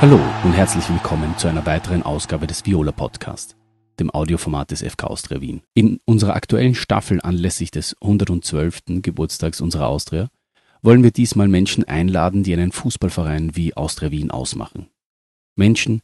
Hallo 0.00 0.20
und 0.44 0.52
herzlich 0.52 0.88
willkommen 0.90 1.36
zu 1.38 1.48
einer 1.48 1.66
weiteren 1.66 2.04
Ausgabe 2.04 2.46
des 2.46 2.64
Viola 2.64 2.92
Podcast, 2.92 3.56
dem 3.98 4.12
Audioformat 4.12 4.70
des 4.70 4.84
FK 4.84 5.08
Austria 5.08 5.40
Wien. 5.40 5.62
In 5.74 5.98
unserer 6.04 6.36
aktuellen 6.36 6.76
Staffel 6.76 7.20
anlässlich 7.20 7.72
des 7.72 7.96
112. 8.00 9.02
Geburtstags 9.02 9.60
unserer 9.60 9.88
Austria 9.88 10.28
wollen 10.82 11.02
wir 11.02 11.10
diesmal 11.10 11.48
Menschen 11.48 11.82
einladen, 11.82 12.44
die 12.44 12.52
einen 12.52 12.70
Fußballverein 12.70 13.56
wie 13.56 13.76
Austria 13.76 14.12
Wien 14.12 14.30
ausmachen. 14.30 14.88
Menschen, 15.56 16.02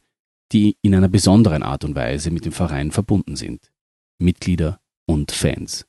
die 0.51 0.75
in 0.81 0.93
einer 0.93 1.07
besonderen 1.07 1.63
Art 1.63 1.85
und 1.85 1.95
Weise 1.95 2.31
mit 2.31 2.43
dem 2.43 2.51
Verein 2.51 2.91
verbunden 2.91 3.37
sind. 3.37 3.71
Mitglieder 4.19 4.81
und 5.05 5.31
Fans. 5.31 5.85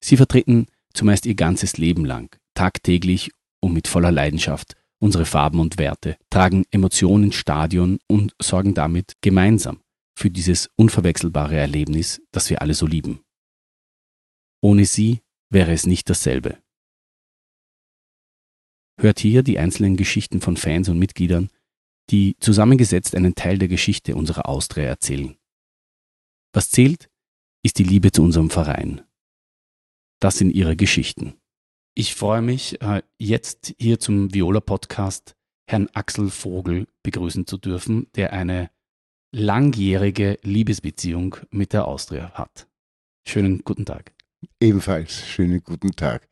Sie 0.00 0.16
vertreten 0.16 0.66
zumeist 0.94 1.26
ihr 1.26 1.36
ganzes 1.36 1.78
Leben 1.78 2.04
lang, 2.04 2.34
tagtäglich 2.54 3.30
und 3.60 3.72
mit 3.72 3.86
voller 3.86 4.10
Leidenschaft 4.10 4.74
unsere 5.02 5.26
Farben 5.26 5.58
und 5.58 5.78
Werte, 5.78 6.16
tragen 6.30 6.64
Emotionen 6.70 7.24
ins 7.24 7.34
Stadion 7.34 7.98
und 8.06 8.34
sorgen 8.40 8.72
damit 8.72 9.14
gemeinsam 9.20 9.80
für 10.16 10.30
dieses 10.30 10.70
unverwechselbare 10.76 11.56
Erlebnis, 11.56 12.22
das 12.30 12.48
wir 12.50 12.62
alle 12.62 12.74
so 12.74 12.86
lieben. 12.86 13.20
Ohne 14.62 14.84
sie 14.84 15.20
wäre 15.50 15.72
es 15.72 15.86
nicht 15.86 16.08
dasselbe. 16.08 16.62
Hört 19.00 19.18
hier 19.18 19.42
die 19.42 19.58
einzelnen 19.58 19.96
Geschichten 19.96 20.40
von 20.40 20.56
Fans 20.56 20.88
und 20.88 21.00
Mitgliedern, 21.00 21.50
die 22.10 22.36
zusammengesetzt 22.38 23.16
einen 23.16 23.34
Teil 23.34 23.58
der 23.58 23.68
Geschichte 23.68 24.14
unserer 24.14 24.48
Austria 24.48 24.84
erzählen. 24.84 25.36
Was 26.52 26.70
zählt, 26.70 27.10
ist 27.64 27.78
die 27.78 27.84
Liebe 27.84 28.12
zu 28.12 28.22
unserem 28.22 28.50
Verein. 28.50 29.02
Das 30.20 30.38
sind 30.38 30.50
ihre 30.50 30.76
Geschichten. 30.76 31.41
Ich 31.94 32.14
freue 32.14 32.40
mich, 32.40 32.80
äh, 32.80 33.02
jetzt 33.18 33.74
hier 33.78 33.98
zum 33.98 34.32
Viola-Podcast 34.32 35.36
Herrn 35.68 35.88
Axel 35.92 36.30
Vogel 36.30 36.86
begrüßen 37.02 37.46
zu 37.46 37.58
dürfen, 37.58 38.06
der 38.14 38.32
eine 38.32 38.70
langjährige 39.30 40.38
Liebesbeziehung 40.42 41.36
mit 41.50 41.74
der 41.74 41.86
Austria 41.86 42.30
hat. 42.32 42.66
Schönen 43.28 43.62
guten 43.62 43.84
Tag. 43.84 44.12
Ebenfalls 44.58 45.26
schönen 45.26 45.62
guten 45.62 45.90
Tag. 45.92 46.30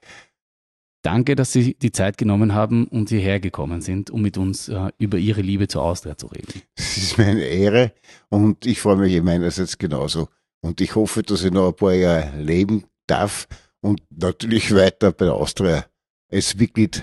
Danke, 1.03 1.37
dass 1.37 1.53
Sie 1.53 1.75
die 1.75 1.93
Zeit 1.93 2.17
genommen 2.17 2.55
haben 2.55 2.87
und 2.87 3.11
hierher 3.11 3.39
gekommen 3.39 3.83
sind, 3.83 4.11
um 4.11 4.23
mit 4.23 4.39
uns 4.39 4.71
äh, 4.71 4.91
über 4.97 5.19
Ihre 5.19 5.43
Liebe 5.43 5.69
zur 5.69 5.83
Austria 5.83 6.17
zu 6.17 6.29
reden. 6.29 6.63
Es 6.75 6.97
ist 6.97 7.19
mir 7.19 7.27
eine 7.27 7.45
Ehre 7.45 7.93
und 8.31 8.65
ich 8.65 8.81
freue 8.81 8.97
mich 8.97 9.21
meinerseits 9.23 9.77
genauso. 9.77 10.31
Und 10.63 10.81
ich 10.81 10.95
hoffe, 10.95 11.23
dass 11.23 11.45
ich 11.45 11.53
noch 11.53 11.69
ein 11.69 11.77
paar 11.77 11.93
Jahre 11.93 12.41
leben 12.41 12.85
darf 13.07 13.47
und 13.81 14.01
natürlich 14.11 14.75
weiter 14.75 15.13
bei 15.13 15.27
der 15.27 15.35
Austria 15.35 15.87
als 16.31 16.55
Mitglied 16.55 17.03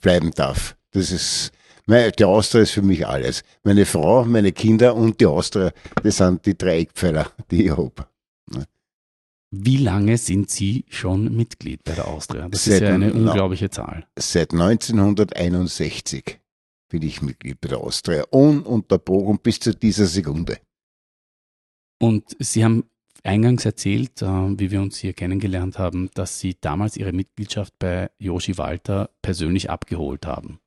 bleiben 0.00 0.30
darf. 0.32 0.76
Das 0.92 1.10
ist, 1.10 1.52
die 1.86 2.24
Austria 2.24 2.62
ist 2.62 2.72
für 2.72 2.82
mich 2.82 3.06
alles. 3.06 3.42
Meine 3.62 3.86
Frau, 3.86 4.24
meine 4.24 4.52
Kinder 4.52 4.94
und 4.94 5.20
die 5.20 5.26
Austria, 5.26 5.72
das 6.02 6.18
sind 6.18 6.44
die 6.46 6.56
drei 6.56 6.80
Eckpfeiler, 6.80 7.30
die 7.50 7.66
ich 7.66 7.70
habe. 7.70 8.06
Wie 9.52 9.78
lange 9.78 10.16
sind 10.16 10.48
Sie 10.48 10.84
schon 10.88 11.36
Mitglied 11.36 11.82
bei 11.82 11.94
der 11.94 12.06
Austria? 12.06 12.48
Das 12.48 12.64
seit, 12.64 12.74
ist 12.74 12.80
ja 12.82 12.94
eine 12.94 13.12
unglaubliche 13.12 13.68
Zahl. 13.68 14.06
Seit 14.16 14.52
1961 14.52 16.38
bin 16.88 17.02
ich 17.02 17.20
Mitglied 17.20 17.60
bei 17.60 17.68
der 17.68 17.78
Austria, 17.78 18.24
ununterbrochen 18.30 19.38
bis 19.40 19.58
zu 19.58 19.74
dieser 19.74 20.06
Sekunde. 20.06 20.58
Und 22.00 22.36
Sie 22.38 22.64
haben 22.64 22.84
eingangs 23.24 23.64
erzählt, 23.64 24.22
äh, 24.22 24.26
wie 24.26 24.70
wir 24.70 24.80
uns 24.80 24.98
hier 24.98 25.12
kennengelernt 25.12 25.78
haben, 25.78 26.10
dass 26.14 26.38
Sie 26.40 26.56
damals 26.60 26.96
Ihre 26.96 27.12
Mitgliedschaft 27.12 27.78
bei 27.78 28.10
Joshi 28.18 28.58
Walter 28.58 29.10
persönlich 29.22 29.70
abgeholt 29.70 30.26
haben. 30.26 30.60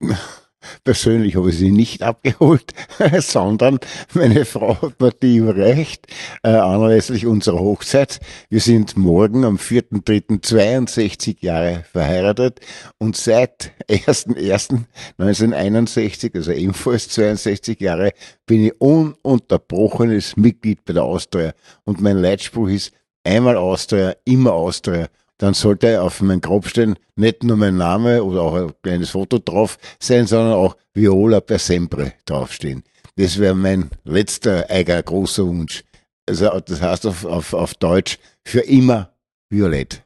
Persönlich 0.84 1.36
habe 1.36 1.50
ich 1.50 1.58
sie 1.58 1.70
nicht 1.70 2.02
abgeholt, 2.02 2.72
sondern 3.18 3.78
meine 4.12 4.44
Frau 4.44 4.80
hat 4.80 5.00
mir 5.00 5.12
die 5.12 5.36
überreicht, 5.36 6.06
äh, 6.42 6.48
anlässlich 6.48 7.26
unserer 7.26 7.60
Hochzeit. 7.60 8.18
Wir 8.48 8.60
sind 8.60 8.96
morgen 8.96 9.44
am 9.44 9.56
4.3.62 9.56 11.36
Jahre 11.40 11.84
verheiratet 11.90 12.60
und 12.98 13.16
seit 13.16 13.72
1.1.1961, 13.88 16.34
also 16.34 16.52
ebenfalls 16.52 17.08
62 17.08 17.80
Jahre, 17.80 18.12
bin 18.46 18.66
ich 18.66 18.80
ununterbrochenes 18.80 20.36
Mitglied 20.36 20.84
bei 20.84 20.92
der 20.92 21.04
Austria. 21.04 21.54
Und 21.84 22.00
mein 22.00 22.18
Leitspruch 22.18 22.68
ist, 22.68 22.92
einmal 23.24 23.56
Austria, 23.56 24.14
immer 24.24 24.52
Austria 24.52 25.08
dann 25.38 25.54
sollte 25.54 26.00
auf 26.02 26.20
meinem 26.20 26.40
Grab 26.40 26.66
stehen 26.66 26.96
nicht 27.16 27.42
nur 27.42 27.56
mein 27.56 27.76
Name 27.76 28.22
oder 28.22 28.42
auch 28.42 28.54
ein 28.54 28.72
kleines 28.82 29.10
Foto 29.10 29.38
drauf 29.38 29.78
sein, 30.00 30.26
sondern 30.26 30.54
auch 30.54 30.76
Viola 30.92 31.40
per 31.40 31.58
sempre 31.58 32.12
draufstehen. 32.24 32.84
Das 33.16 33.38
wäre 33.38 33.54
mein 33.54 33.90
letzter 34.04 34.68
eigener 34.70 35.02
großer 35.02 35.46
Wunsch. 35.46 35.84
Also 36.28 36.48
das 36.60 36.80
heißt 36.80 37.06
auf, 37.06 37.24
auf, 37.24 37.52
auf 37.52 37.74
Deutsch 37.74 38.18
für 38.44 38.60
immer 38.60 39.14
Violett. 39.50 40.02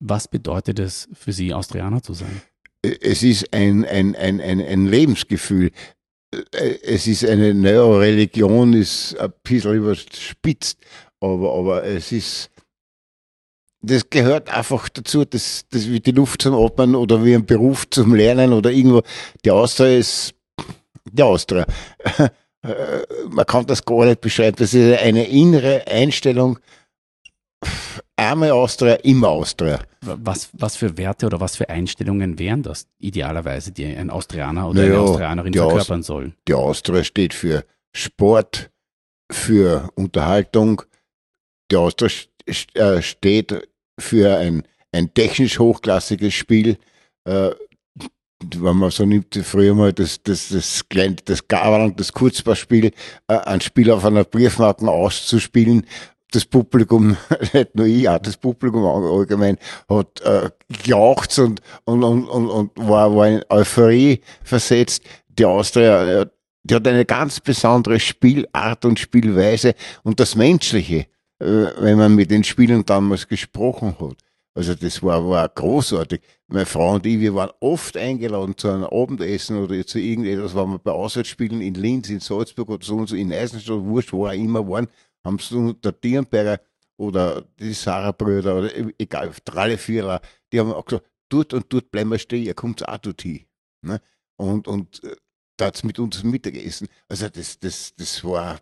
Was 0.00 0.28
bedeutet 0.28 0.78
es 0.78 1.08
für 1.12 1.32
Sie, 1.32 1.52
Austrianer 1.52 2.02
zu 2.02 2.14
sein? 2.14 2.40
Es 2.82 3.22
ist 3.22 3.52
ein, 3.52 3.84
ein, 3.84 4.14
ein, 4.14 4.40
ein, 4.40 4.60
ein 4.60 4.86
Lebensgefühl. 4.86 5.72
Es 6.52 7.06
ist 7.06 7.24
eine 7.24 7.54
neue 7.54 8.00
Religion, 8.00 8.74
ist 8.74 9.18
ein 9.18 9.32
bisschen 9.42 9.74
überspitzt, 9.74 10.78
aber, 11.20 11.54
aber 11.54 11.84
es 11.84 12.12
ist 12.12 12.50
das 13.80 14.10
gehört 14.10 14.50
einfach 14.50 14.88
dazu, 14.88 15.24
das, 15.24 15.66
das 15.70 15.88
wie 15.88 16.00
die 16.00 16.10
Luft 16.10 16.42
zum 16.42 16.54
Atmen 16.54 16.94
oder 16.94 17.24
wie 17.24 17.34
ein 17.34 17.46
Beruf 17.46 17.88
zum 17.90 18.14
Lernen 18.14 18.52
oder 18.52 18.70
irgendwo. 18.70 19.02
Die 19.44 19.50
Austria 19.50 19.98
ist 19.98 20.34
die 21.12 21.22
Austria. 21.22 21.66
Man 23.30 23.46
kann 23.46 23.66
das 23.66 23.84
gar 23.84 24.04
nicht 24.04 24.20
beschreiben. 24.20 24.56
Das 24.58 24.74
ist 24.74 24.98
eine 24.98 25.28
innere 25.28 25.86
Einstellung. 25.86 26.58
Arme 28.16 28.52
Austria, 28.52 28.94
immer 28.94 29.28
Austria. 29.28 29.80
Was, 30.00 30.50
was 30.52 30.76
für 30.76 30.96
Werte 30.96 31.26
oder 31.26 31.40
was 31.40 31.56
für 31.56 31.68
Einstellungen 31.68 32.38
wären 32.38 32.62
das 32.62 32.88
idealerweise, 32.98 33.72
die 33.72 33.84
ein 33.84 34.10
Austrianer 34.10 34.68
oder 34.68 34.82
naja, 34.82 34.94
eine 34.94 35.02
Austrianerin 35.02 35.54
verkörpern 35.54 36.02
soll? 36.02 36.32
Die 36.48 36.54
Austria 36.54 37.04
steht 37.04 37.32
für 37.32 37.64
Sport, 37.92 38.70
für 39.30 39.88
Unterhaltung. 39.94 40.82
Die 41.70 41.76
Austria 41.76 42.10
äh, 42.74 43.02
steht 43.02 43.67
für 43.98 44.36
ein, 44.36 44.62
ein 44.92 45.12
technisch 45.12 45.58
hochklassiges 45.58 46.34
Spiel. 46.34 46.78
Äh, 47.24 47.50
wenn 48.54 48.76
man 48.76 48.90
so 48.90 49.04
nimmt, 49.04 49.34
früher 49.42 49.74
mal 49.74 49.92
das, 49.92 50.22
das, 50.22 50.50
das, 50.50 50.88
kleine, 50.88 51.16
das 51.24 51.48
Garang, 51.48 51.96
das 51.96 52.12
Kurzballspiel, 52.12 52.92
äh, 53.26 53.34
ein 53.34 53.60
Spiel 53.60 53.90
auf 53.90 54.04
einer 54.04 54.24
Briefmarke 54.24 54.88
auszuspielen, 54.88 55.84
das 56.30 56.44
Publikum, 56.44 57.16
nicht 57.52 57.74
nur 57.74 57.86
ich, 57.86 58.08
auch 58.08 58.18
das 58.18 58.36
Publikum 58.36 58.84
allgemein, 58.84 59.58
hat 59.88 60.20
äh, 60.20 60.50
gejaucht 60.84 61.38
und, 61.38 61.60
und, 61.84 62.04
und, 62.04 62.28
und, 62.28 62.48
und 62.48 62.70
war, 62.76 63.14
war 63.14 63.28
in 63.28 63.42
Euphorie 63.48 64.20
versetzt. 64.42 65.02
Die 65.28 65.44
Austria, 65.44 66.22
äh, 66.22 66.26
die 66.62 66.74
hat 66.74 66.86
eine 66.86 67.04
ganz 67.04 67.40
besondere 67.40 67.98
Spielart 67.98 68.84
und 68.84 68.98
Spielweise 68.98 69.74
und 70.02 70.20
das 70.20 70.36
Menschliche 70.36 71.06
wenn 71.38 71.98
man 71.98 72.14
mit 72.14 72.30
den 72.30 72.44
Spielern 72.44 72.84
damals 72.84 73.28
gesprochen 73.28 73.96
hat. 74.00 74.16
Also 74.54 74.74
das 74.74 75.02
war, 75.02 75.28
war 75.28 75.48
großartig. 75.48 76.20
Meine 76.48 76.66
Frau 76.66 76.94
und 76.94 77.06
ich, 77.06 77.20
wir 77.20 77.34
waren 77.34 77.52
oft 77.60 77.96
eingeladen 77.96 78.56
zu 78.56 78.68
einem 78.68 78.84
Abendessen 78.84 79.56
oder 79.56 79.86
zu 79.86 80.00
irgendetwas, 80.00 80.54
wenn 80.56 80.72
wir 80.72 80.78
bei 80.78 80.90
Auswärtsspielen 80.90 81.60
in 81.60 81.74
Linz, 81.74 82.08
in 82.08 82.18
Salzburg 82.18 82.68
oder 82.68 82.84
so 82.84 82.96
und 82.96 83.08
so, 83.08 83.14
in 83.14 83.32
Eisenstadt, 83.32 83.84
wurscht, 83.84 84.12
wo 84.12 84.26
auch 84.26 84.32
immer 84.32 84.66
waren, 84.68 84.88
haben 85.24 85.38
sie 85.38 85.74
der 85.74 85.92
Dierenberger 85.92 86.60
oder 86.96 87.42
die 87.60 87.72
Sarah-Brüder 87.72 88.58
oder 88.58 88.70
egal, 88.98 89.30
alle 89.54 89.78
Vierer, 89.78 90.20
die 90.52 90.58
haben 90.58 90.72
auch 90.72 90.84
gesagt, 90.84 91.06
dort 91.28 91.54
und 91.54 91.72
dort 91.72 91.90
bleiben 91.92 92.10
wir 92.10 92.18
stehen, 92.18 92.42
ihr 92.42 92.54
kommt 92.54 92.86
auch 92.88 92.98
dort 92.98 93.22
hin. 93.22 93.46
Ne? 93.82 94.00
Und, 94.36 94.66
und 94.66 95.04
äh, 95.04 95.14
da 95.56 95.66
hat's 95.66 95.84
mit 95.84 95.98
uns 95.98 96.24
Mittagessen. 96.24 96.88
Also 97.08 97.28
das, 97.28 97.58
das, 97.58 97.94
das 97.94 98.24
war, 98.24 98.58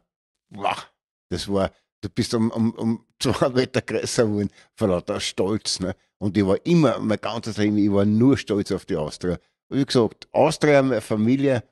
wow, 0.50 0.87
das 1.31 1.49
war, 1.49 1.71
du 2.01 2.09
bist 2.09 2.35
um, 2.35 2.51
um, 2.51 2.73
um 2.73 3.05
zwei 3.19 3.49
Meter 3.51 3.83
größer 3.83 4.25
geworden, 4.25 4.51
vor 4.75 4.89
lauter 4.89 5.21
Stolz. 5.21 5.81
Ne? 5.81 5.95
Und 6.19 6.37
ich 6.37 6.47
war 6.47 6.65
immer, 6.65 6.99
mein 6.99 7.21
ganzes 7.21 7.57
Leben, 7.57 7.79
ich 7.79 7.93
war 7.93 8.05
nur 8.05 8.37
stolz 8.37 8.73
auf 8.73 8.85
die 8.85 8.97
Austria. 8.97 9.39
Wie 9.69 9.85
gesagt, 9.85 10.29
Austria, 10.33 10.83
meine 10.83 11.01
Familie, 11.01 11.63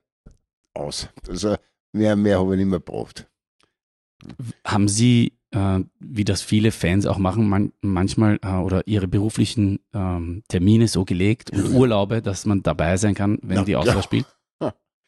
aus. 0.74 1.08
Also 1.28 1.56
mehr, 1.92 2.16
mehr 2.16 2.38
habe 2.38 2.54
ich 2.54 2.58
nicht 2.58 2.68
mehr 2.68 2.80
gebraucht. 2.80 3.26
Haben 4.64 4.88
Sie, 4.88 5.32
äh, 5.52 5.80
wie 6.00 6.24
das 6.24 6.42
viele 6.42 6.72
Fans 6.72 7.06
auch 7.06 7.18
machen, 7.18 7.48
man, 7.48 7.72
manchmal 7.80 8.38
äh, 8.42 8.48
oder 8.48 8.86
Ihre 8.86 9.06
beruflichen 9.06 9.80
ähm, 9.92 10.42
Termine 10.48 10.88
so 10.88 11.04
gelegt 11.04 11.50
und 11.50 11.72
Urlaube, 11.72 12.22
dass 12.22 12.46
man 12.46 12.62
dabei 12.62 12.96
sein 12.96 13.14
kann, 13.14 13.38
wenn 13.42 13.58
ja, 13.58 13.64
die 13.64 13.76
Austria 13.76 13.96
ja. 13.96 14.02
spielt? 14.02 14.26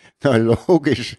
Na 0.22 0.36
logisch, 0.36 1.18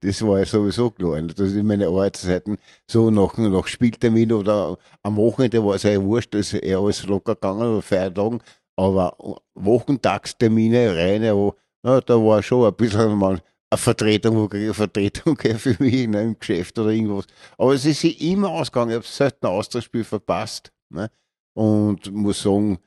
das 0.00 0.22
war 0.22 0.38
ja 0.38 0.44
sowieso 0.44 0.90
klar. 0.90 1.20
Das 1.22 1.48
ist 1.48 1.56
in 1.56 1.66
meinen 1.66 1.88
Arbeitszeiten 1.88 2.58
so 2.90 3.10
nach, 3.10 3.36
nach 3.38 3.66
Spieltermin 3.66 4.32
oder 4.32 4.78
am 5.02 5.16
Wochenende 5.16 5.64
war 5.64 5.74
es 5.74 5.82
ja 5.84 6.02
wurscht, 6.02 6.34
da 6.34 6.38
ist 6.38 6.54
eher 6.54 6.78
alles 6.78 7.06
locker 7.06 7.34
gegangen 7.34 7.62
oder 7.62 7.82
Feiertagen. 7.82 8.42
Aber 8.76 9.16
Wochentagstermine, 9.54 10.96
reine, 10.96 11.36
wo 11.36 11.54
na, 11.82 12.00
da 12.00 12.14
war 12.14 12.42
schon 12.42 12.66
ein 12.66 12.74
bisschen 12.74 13.16
mal 13.16 13.42
eine 13.70 13.78
Vertretung, 13.78 14.36
wo 14.36 14.48
eine 14.48 14.74
Vertretung 14.74 15.36
für 15.58 15.76
mich 15.82 15.94
in 15.94 16.14
einem 16.14 16.38
Geschäft 16.38 16.78
oder 16.78 16.90
irgendwas. 16.90 17.26
Aber 17.58 17.74
es 17.74 17.84
ist 17.84 18.04
immer 18.04 18.50
ausgegangen. 18.50 18.90
Ich 18.90 18.96
habe 18.96 19.06
selten 19.06 19.46
ein 19.46 19.52
Austauschspiel 19.52 20.04
verpasst. 20.04 20.72
Ne? 20.90 21.10
Und 21.54 22.12
muss 22.12 22.42
sagen, 22.42 22.78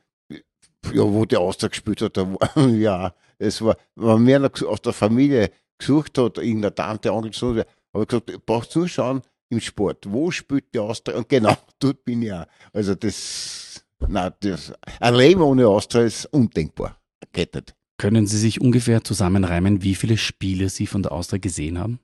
ja, 0.92 1.02
wo 1.02 1.24
der 1.24 1.40
Austausch 1.40 1.70
gespielt 1.70 2.02
hat, 2.02 2.16
da 2.16 2.26
ja, 2.68 3.14
es 3.38 3.62
war, 3.62 3.76
wenn 3.94 4.22
mir 4.22 4.50
aus 4.66 4.82
der 4.82 4.92
Familie 4.92 5.50
gesucht 5.78 6.18
hat, 6.18 6.38
irgendeine 6.38 6.74
Tante 6.74 7.12
angezogen, 7.12 7.64
habe 7.92 8.02
ich 8.02 8.08
gesagt, 8.08 8.46
brauchst 8.46 8.74
du 8.74 8.86
schauen 8.86 9.22
im 9.48 9.60
Sport, 9.60 10.06
wo 10.08 10.30
spielt 10.30 10.72
die 10.74 10.78
Austria? 10.78 11.16
Und 11.16 11.28
genau 11.28 11.56
dort 11.78 12.04
bin 12.04 12.22
ich 12.22 12.32
auch. 12.32 12.46
Also 12.72 12.94
das, 12.94 13.84
nein, 14.06 14.32
das, 14.40 14.72
ein 15.00 15.14
Leben 15.14 15.42
ohne 15.42 15.68
Austria 15.68 16.02
ist 16.02 16.26
undenkbar. 16.26 16.96
Geht 17.32 17.54
nicht. 17.54 17.74
Können 17.98 18.26
Sie 18.26 18.38
sich 18.38 18.60
ungefähr 18.60 19.02
zusammenreimen, 19.02 19.82
wie 19.82 19.94
viele 19.94 20.18
Spiele 20.18 20.68
Sie 20.68 20.86
von 20.86 21.02
der 21.02 21.12
Austria 21.12 21.38
gesehen 21.38 21.78
haben? 21.78 21.98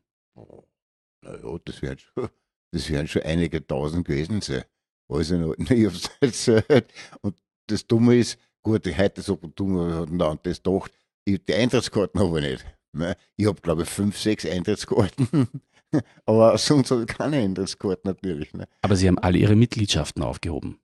Naja, 1.22 1.58
das 1.64 1.82
werden 1.82 1.98
schon, 1.98 2.28
das 2.72 3.10
schon 3.10 3.22
einige 3.22 3.66
tausend 3.66 4.06
gewesen 4.06 4.40
sein. 4.40 4.64
Also 5.08 5.36
noch, 5.36 5.54
ich 5.58 5.86
hab's 5.86 6.10
erzählt. 6.20 6.92
Und 7.20 7.36
das 7.66 7.86
Dumme 7.86 8.16
ist, 8.16 8.38
gut, 8.62 8.86
heute 8.96 9.22
so 9.22 9.36
dumm, 9.36 9.76
und 9.76 10.46
das 10.46 10.62
doch, 10.62 10.88
die 11.26 11.40
Eintrittskarten 11.52 12.20
habe 12.20 12.40
ich 12.40 12.50
nicht. 12.50 12.64
Ne? 12.92 13.16
Ich 13.36 13.46
habe, 13.46 13.60
glaube 13.60 13.82
ich, 13.82 13.88
fünf, 13.88 14.18
sechs 14.18 14.44
Eintrittskarten. 14.44 15.48
Aber 16.26 16.56
sonst 16.58 16.90
habe 16.90 17.02
ich 17.02 17.06
keine 17.06 17.38
Eintrittskarten 17.38 18.10
natürlich. 18.10 18.52
Ne? 18.54 18.66
Aber 18.80 18.96
Sie 18.96 19.08
haben 19.08 19.18
alle 19.18 19.38
Ihre 19.38 19.56
Mitgliedschaften 19.56 20.22
aufgehoben. 20.22 20.78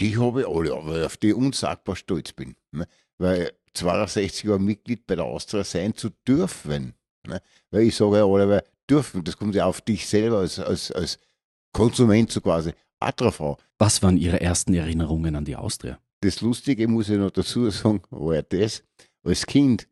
Die 0.00 0.18
habe 0.18 0.42
ich 0.42 0.48
alle, 0.48 0.74
aber 0.74 1.06
auf 1.06 1.16
die 1.16 1.28
ich 1.28 1.34
unsagbar 1.34 1.94
stolz 1.94 2.32
bin. 2.32 2.56
Ne? 2.72 2.86
Weil 3.18 3.52
62 3.74 4.44
Jahre 4.44 4.58
Mitglied 4.58 5.06
bei 5.06 5.14
der 5.14 5.24
Austria 5.24 5.64
sein 5.64 5.94
zu 5.94 6.10
dürfen. 6.26 6.94
Ne? 7.26 7.40
Weil 7.70 7.82
ich 7.82 7.96
sage 7.96 8.18
ja 8.18 8.26
alle, 8.26 8.48
weil 8.48 8.64
dürfen, 8.90 9.22
das 9.24 9.36
kommt 9.36 9.54
ja 9.54 9.66
auf 9.66 9.80
dich 9.80 10.06
selber 10.06 10.38
als, 10.38 10.58
als, 10.58 10.90
als 10.90 11.18
Konsument 11.72 12.30
so 12.30 12.40
quasi 12.40 12.72
auch 13.00 13.12
drauf 13.12 13.40
an. 13.40 13.56
Was 13.78 14.02
waren 14.02 14.16
Ihre 14.16 14.40
ersten 14.40 14.74
Erinnerungen 14.74 15.36
an 15.36 15.44
die 15.44 15.56
Austria? 15.56 15.98
Das 16.22 16.40
Lustige 16.40 16.86
muss 16.86 17.08
ich 17.08 17.18
noch 17.18 17.32
dazu 17.32 17.68
sagen, 17.70 18.00
war 18.10 18.42
das, 18.42 18.84
als 19.24 19.44
Kind, 19.44 19.88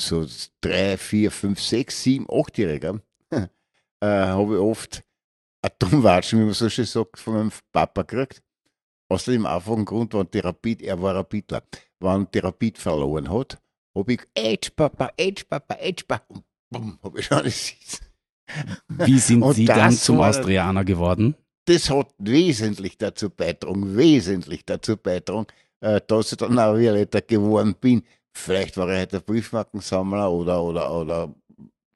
so 0.00 0.26
drei, 0.62 0.96
vier, 0.96 1.30
fünf, 1.30 1.60
sechs, 1.60 2.02
sieben, 2.02 2.26
achtjähriger, 2.30 3.02
äh, 3.30 3.48
habe 4.00 4.54
ich 4.54 4.60
oft 4.60 5.04
ein 5.60 5.70
Dummwatschen, 5.78 6.40
wie 6.40 6.44
man 6.44 6.54
so 6.54 6.70
schön 6.70 6.86
sagt, 6.86 7.18
von 7.18 7.34
meinem 7.34 7.52
Papa 7.70 8.02
gekriegt. 8.02 8.42
Aus 9.10 9.26
dem 9.26 9.44
einfachen 9.44 9.84
Grund, 9.84 10.14
wenn 10.14 10.30
die 10.32 10.38
Rapid, 10.38 10.80
er 10.80 11.02
war 11.02 11.14
Rapidler, 11.14 11.62
wenn 12.00 12.28
die 12.32 12.38
Rapid 12.38 12.78
verloren 12.78 13.30
hat, 13.30 13.60
habe 13.94 14.14
ich, 14.14 14.20
Edge 14.34 14.70
Papa, 14.74 15.12
Edge 15.18 15.44
Papa, 15.46 15.74
Edge 15.74 16.04
Papa, 16.08 16.24
und 16.34 16.44
bumm, 16.70 16.98
habe 17.02 17.20
ich 17.20 17.26
schon 17.26 17.36
alles 17.36 17.74
Wie 18.88 19.18
sind 19.18 19.52
Sie 19.52 19.66
dann 19.66 19.92
zum 19.92 20.20
Austrianer 20.20 20.84
geworden? 20.84 21.34
Das 21.66 21.90
hat 21.90 22.14
wesentlich 22.18 22.98
dazu 22.98 23.28
beitragen, 23.28 23.96
wesentlich 23.96 24.64
dazu 24.64 24.96
beitragen, 24.96 25.46
äh, 25.80 26.00
dass 26.06 26.32
ich 26.32 26.38
dann 26.38 26.58
auch 26.58 26.76
Violetta 26.76 27.20
geworden 27.20 27.74
bin. 27.80 28.02
Vielleicht 28.32 28.76
war 28.76 28.88
ich 28.88 29.12
halt 29.12 29.26
Briefmarkensammler 29.26 30.30
oder, 30.30 30.62
oder, 30.62 30.90
oder 30.92 31.34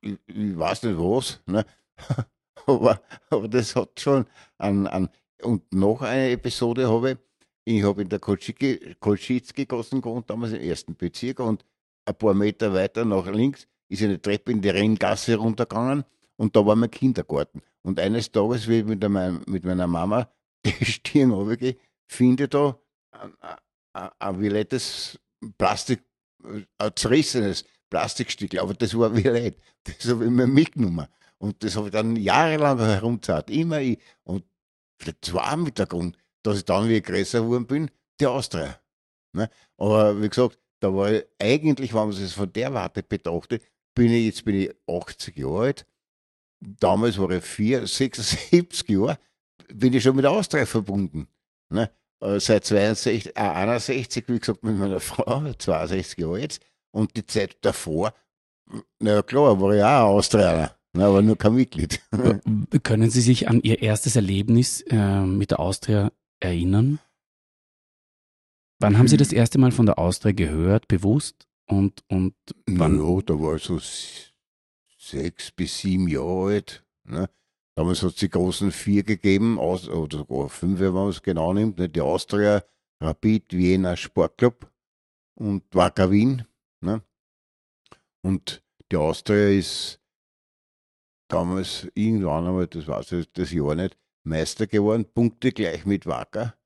ich, 0.01 0.19
ich 0.27 0.59
weiß 0.59 0.85
nicht 0.85 0.99
was. 0.99 1.41
Ne? 1.47 1.65
aber, 2.67 3.01
aber 3.31 3.49
das 3.49 3.75
hat 3.75 3.99
schon 3.99 4.25
an, 4.59 4.87
an. 4.87 5.09
Und 5.43 5.73
noch 5.73 6.03
eine 6.03 6.31
Episode 6.31 6.89
habe 6.89 7.13
ich. 7.13 7.19
Ich 7.65 7.83
habe 7.83 8.01
in 8.01 8.09
der 8.09 8.19
Kolschitzki-Gassen 8.19 10.01
gewohnt, 10.01 10.31
damals 10.31 10.53
im 10.53 10.61
ersten 10.63 10.97
Bezirk, 10.97 11.41
und 11.41 11.67
ein 12.07 12.15
paar 12.15 12.33
Meter 12.33 12.73
weiter 12.73 13.05
nach 13.05 13.27
links 13.27 13.69
ist 13.91 14.03
eine 14.03 14.21
Treppe 14.21 14.53
in 14.53 14.63
die 14.63 14.71
Renngasse 14.71 15.37
runtergegangen 15.37 16.05
und 16.37 16.57
da 16.57 16.65
war 16.65 16.77
mein 16.77 16.91
Kindergarten. 16.91 17.61
Und 17.83 18.01
eines 18.01 18.33
Tages, 18.33 18.67
ich 18.69 18.85
mit, 18.85 19.03
der, 19.03 19.11
mit 19.11 19.65
meiner 19.65 19.87
Mama 19.87 20.31
die 20.65 20.85
Stirn 20.85 21.31
runtergehe, 21.31 21.77
finde 22.07 22.45
ich 22.45 22.51
da 22.51 22.79
ein 24.19 24.41
violettes 24.41 25.19
Plastik, 25.57 26.03
ein 26.45 26.93
zerrissenes 26.95 27.65
Plastikstück, 27.91 28.59
aber 28.59 28.75
das 28.75 28.97
war 28.97 29.15
violett. 29.17 29.59
Das 29.85 30.09
habe 30.09 30.25
ich 30.25 30.31
mir 30.31 30.47
mitgenommen. 30.47 31.07
Und 31.39 31.63
das 31.63 31.77
habe 31.77 31.87
ich 31.87 31.93
dann 31.93 32.17
jahrelang 32.17 32.79
herumgezahlt. 32.79 33.51
Immer 33.51 33.81
ich. 33.81 33.99
Und 34.25 34.45
das 34.99 35.33
war 35.33 35.53
auch 35.53 35.57
mit 35.57 35.79
der 35.79 35.87
Grund, 35.87 36.17
dass 36.43 36.59
ich 36.59 36.65
dann, 36.65 36.89
wie 36.89 36.97
ich 36.97 37.05
größer 37.05 37.43
geworden 37.43 37.67
bin, 37.67 37.91
die 38.21 38.27
Austria. 38.27 38.81
Ne? 39.33 39.49
Aber 39.77 40.21
wie 40.21 40.29
gesagt, 40.29 40.59
da 40.81 40.93
war 40.95 41.13
ich 41.13 41.25
eigentlich, 41.39 41.93
wenn 41.93 42.09
man 42.09 42.11
es 42.11 42.33
von 42.33 42.53
der 42.53 42.73
Warte 42.75 43.03
betrachtet, 43.03 43.63
bin 43.95 44.13
ich, 44.13 44.27
jetzt 44.27 44.45
bin 44.45 44.55
ich 44.57 44.71
80 44.89 45.37
Jahre 45.37 45.61
alt. 45.61 45.87
Damals 46.61 47.19
war 47.19 47.31
ich 47.31 47.45
4, 47.45 47.87
76 47.87 48.89
Jahre, 48.89 49.19
bin 49.73 49.93
ich 49.93 50.03
schon 50.03 50.17
mit 50.17 50.25
der 50.25 50.33
Austria 50.33 50.67
verbunden. 50.67 51.29
Ne? 51.71 51.91
Äh, 52.21 52.41
seit 52.41 52.65
62, 52.65 53.37
äh, 53.37 53.41
61, 53.41 54.25
wie 54.29 54.39
gesagt, 54.39 54.65
mit 54.65 54.77
meiner 54.77 55.01
Frau, 55.01 55.53
62 55.53 56.19
Jahre 56.19 56.41
jetzt. 56.41 56.63
Und 56.91 57.17
die 57.17 57.27
Zeit 57.27 57.57
davor, 57.63 58.15
na 58.99 59.23
klar, 59.23 59.61
war 59.61 59.75
ich 59.75 59.83
auch 59.83 60.17
Australier, 60.17 60.75
aber 60.95 61.23
nur 61.23 61.37
kein 61.37 61.55
Mitglied. 61.55 62.01
Können 62.83 63.11
Sie 63.11 63.21
sich 63.21 63.49
an 63.49 63.61
Ihr 63.63 63.83
erstes 63.83 64.17
Erlebnis 64.17 64.81
äh, 64.89 65.21
mit 65.21 65.51
der 65.53 65.61
Austria 65.61 66.13
erinnern? 66.41 66.99
Wann 68.81 68.97
haben 68.97 69.09
Sie 69.09 69.17
das 69.17 69.31
hm. 69.31 69.39
erste 69.39 69.59
Mal 69.59 69.73
von 69.73 69.87
der 69.87 69.99
Austria 69.99 70.33
gehört, 70.33 70.89
bewusst? 70.89 71.47
Und, 71.67 72.03
und 72.09 72.35
wann? 72.67 72.97
Ja, 72.97 73.23
da 73.23 73.35
war 73.35 73.57
ich 73.57 73.65
so 73.65 73.79
sechs 74.99 75.51
bis 75.51 75.79
sieben 75.79 76.09
Jahre 76.09 76.53
alt. 76.53 76.87
Ne? 77.05 77.29
Damals 77.79 78.03
hat 78.03 78.11
es 78.11 78.17
die 78.17 78.29
großen 78.29 78.73
vier 78.73 79.05
gegeben, 79.05 79.57
aus, 79.57 79.89
oder 79.89 80.19
sogar 80.19 80.49
fünf, 80.49 80.81
wenn 80.81 80.93
man 80.93 81.11
es 81.11 81.23
genau 81.23 81.53
nimmt. 81.53 81.79
Ne? 81.79 81.89
Die 81.89 82.01
Austria, 82.01 82.65
Rapid, 83.01 83.53
Wiener 83.53 83.97
Sportclub 83.97 84.69
und 85.37 85.63
Wacker 85.73 86.11
Wien. 86.11 86.45
Ne? 86.81 87.03
Und 88.21 88.65
die 88.91 88.97
Austria 88.97 89.51
ist 89.51 90.01
damals 91.29 91.87
irgendwann 91.95 92.49
einmal, 92.49 92.67
das 92.67 92.89
weiß 92.89 93.13
ich 93.13 93.33
das 93.35 93.53
Jahr 93.53 93.77
nicht, 93.77 93.97
Meister 94.25 94.67
geworden, 94.67 95.05
Punkte 95.05 95.53
gleich 95.53 95.87
mit 95.87 96.05
Wacker. 96.05 96.57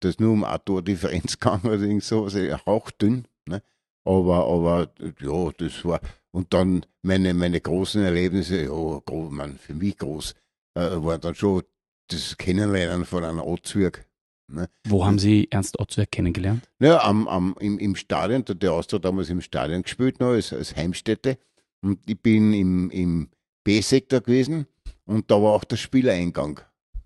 Das 0.00 0.18
nur 0.18 0.32
um 0.32 0.44
ein 0.44 0.64
Tor 0.64 0.80
Differenz 0.80 1.38
gegangen 1.38 1.66
oder 1.66 1.80
irgend 1.80 2.04
sowas, 2.04 2.34
hauchdünn. 2.64 3.28
Ne? 3.44 3.62
Aber, 4.06 4.46
aber 4.46 4.94
ja, 5.20 5.52
das 5.58 5.84
war, 5.84 6.00
und 6.32 6.52
dann 6.54 6.84
meine, 7.02 7.34
meine 7.34 7.60
großen 7.60 8.02
Erlebnisse, 8.02 8.62
ja, 8.62 8.68
groß, 8.68 9.30
man, 9.30 9.58
für 9.58 9.74
mich 9.74 9.98
groß, 9.98 10.34
äh, 10.74 10.80
war 10.80 11.18
dann 11.18 11.34
schon 11.34 11.62
das 12.08 12.36
Kennenlernen 12.36 13.04
von 13.04 13.24
einem 13.24 13.40
Ozwirk. 13.40 14.06
Ne? 14.48 14.68
Wo 14.86 15.04
haben 15.04 15.18
Sie 15.18 15.48
Ernst 15.50 15.78
Ozwirk 15.78 16.10
kennengelernt? 16.10 16.68
Ja, 16.80 17.02
am, 17.04 17.28
am, 17.28 17.54
im, 17.60 17.78
im 17.78 17.96
Stadion, 17.96 18.44
der, 18.44 18.54
der 18.54 18.72
Austria 18.72 18.98
damals 18.98 19.30
im 19.30 19.40
Stadion 19.40 19.82
gespielt, 19.82 20.20
noch, 20.20 20.28
als, 20.28 20.52
als 20.52 20.74
Heimstätte. 20.74 21.38
Und 21.80 21.98
ich 22.08 22.20
bin 22.20 22.52
im, 22.52 22.90
im 22.90 23.28
B-Sektor 23.64 24.20
gewesen 24.20 24.66
und 25.04 25.30
da 25.30 25.36
war 25.36 25.52
auch 25.52 25.64
der 25.64 25.76
Spieleingang. 25.76 26.60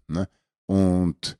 Ne? 0.09 0.29
Und 0.67 1.39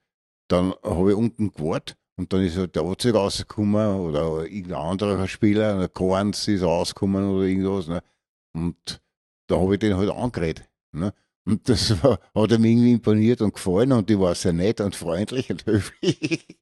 dann 0.49 0.75
habe 0.83 1.11
ich 1.11 1.17
unten 1.17 1.53
gewartet 1.53 1.97
und 2.17 2.33
dann 2.33 2.43
ist 2.43 2.57
halt 2.57 2.75
der 2.75 2.85
Ozig 2.85 3.15
rausgekommen 3.15 4.01
oder 4.01 4.45
irgendein 4.45 4.81
anderer 4.81 5.29
Spieler, 5.29 5.79
der 5.79 5.89
Korns 5.89 6.49
ist 6.49 6.63
rausgekommen 6.63 7.29
oder 7.29 7.45
irgendwas. 7.45 7.89
Ne? 7.89 8.03
Und 8.55 9.01
da 9.47 9.57
habe 9.61 9.75
ich 9.75 9.81
den 9.81 9.97
halt 9.97 10.11
angeredet. 10.11 10.69
Ne? 10.93 11.13
Und 11.45 11.69
das 11.69 11.91
war, 12.03 12.19
hat 12.35 12.53
ihm 12.53 12.65
irgendwie 12.65 12.93
imponiert 12.93 13.43
und 13.43 13.55
gefallen 13.55 13.93
und 13.93 14.11
ich 14.11 14.19
war 14.19 14.35
sehr 14.35 14.55
nett 14.55 14.81
und 14.81 14.97
freundlich 14.97 15.51
und 15.51 15.67
höflich 15.67 16.59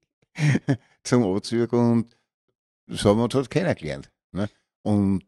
zum 1.04 1.24
Ozig 1.24 1.72
und 1.72 2.16
so 2.88 3.10
haben 3.10 3.18
wir 3.18 3.24
uns 3.24 3.34
halt 3.34 3.50
kennengelernt. 3.50 4.10
Ne? 4.32 4.48
Und 4.82 5.24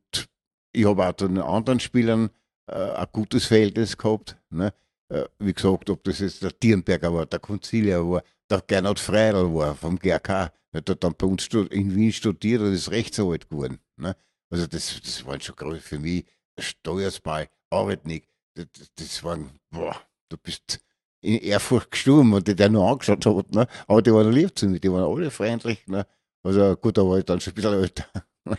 ich 0.72 0.84
habe 0.84 1.06
auch 1.06 1.12
den 1.12 1.38
anderen 1.38 1.80
Spielern 1.80 2.30
äh, 2.66 2.74
ein 2.74 3.06
gutes 3.12 3.46
Verhältnis 3.46 3.96
gehabt. 3.96 4.36
Ne? 4.50 4.74
Äh, 5.08 5.24
wie 5.38 5.54
gesagt, 5.54 5.88
ob 5.88 6.02
das 6.04 6.18
jetzt 6.18 6.42
der 6.42 6.58
Tierenberger 6.58 7.14
war, 7.14 7.26
der 7.26 7.38
Consilia 7.38 8.00
war, 8.00 8.22
der 8.50 8.62
Gernot 8.66 8.98
Freidl 8.98 9.52
war 9.54 9.74
vom 9.74 9.98
GRK, 9.98 10.52
der 10.72 10.82
hat 10.94 11.04
dann 11.04 11.14
bei 11.16 11.26
uns 11.26 11.46
in 11.46 11.94
Wien 11.94 12.12
studiert 12.12 12.60
und 12.60 12.72
ist 12.72 12.90
Rechtsanwalt 12.90 13.48
geworden. 13.48 13.78
Ne? 13.96 14.16
Also 14.50 14.66
das, 14.66 15.00
das 15.00 15.24
waren 15.26 15.40
schon 15.40 15.56
gerade 15.56 15.80
für 15.80 15.98
mich 15.98 16.24
Steuersbei, 16.58 17.48
Arbeitnik. 17.70 18.28
Das, 18.54 18.66
das 18.94 19.24
waren, 19.24 19.50
boah, 19.70 20.00
du 20.28 20.36
bist 20.38 20.80
in 21.20 21.38
Ehrfurcht 21.38 21.90
gestorben 21.90 22.32
und 22.32 22.46
die 22.46 22.54
der 22.54 22.68
nur 22.68 22.88
angeschaut 22.90 23.26
hat. 23.26 23.54
Ne? 23.54 23.66
Aber 23.86 24.02
die 24.02 24.12
waren 24.12 24.32
lieb 24.32 24.56
zu 24.56 24.68
mir, 24.68 24.80
die 24.80 24.90
waren 24.90 25.04
alle 25.04 25.30
freundlich. 25.30 25.86
Ne? 25.86 26.06
Also 26.42 26.76
gut, 26.76 26.96
da 26.96 27.02
war 27.02 27.18
ich 27.18 27.24
dann 27.24 27.40
schon 27.40 27.52
ein 27.52 27.54
bisschen 27.54 27.74
älter. 27.74 28.06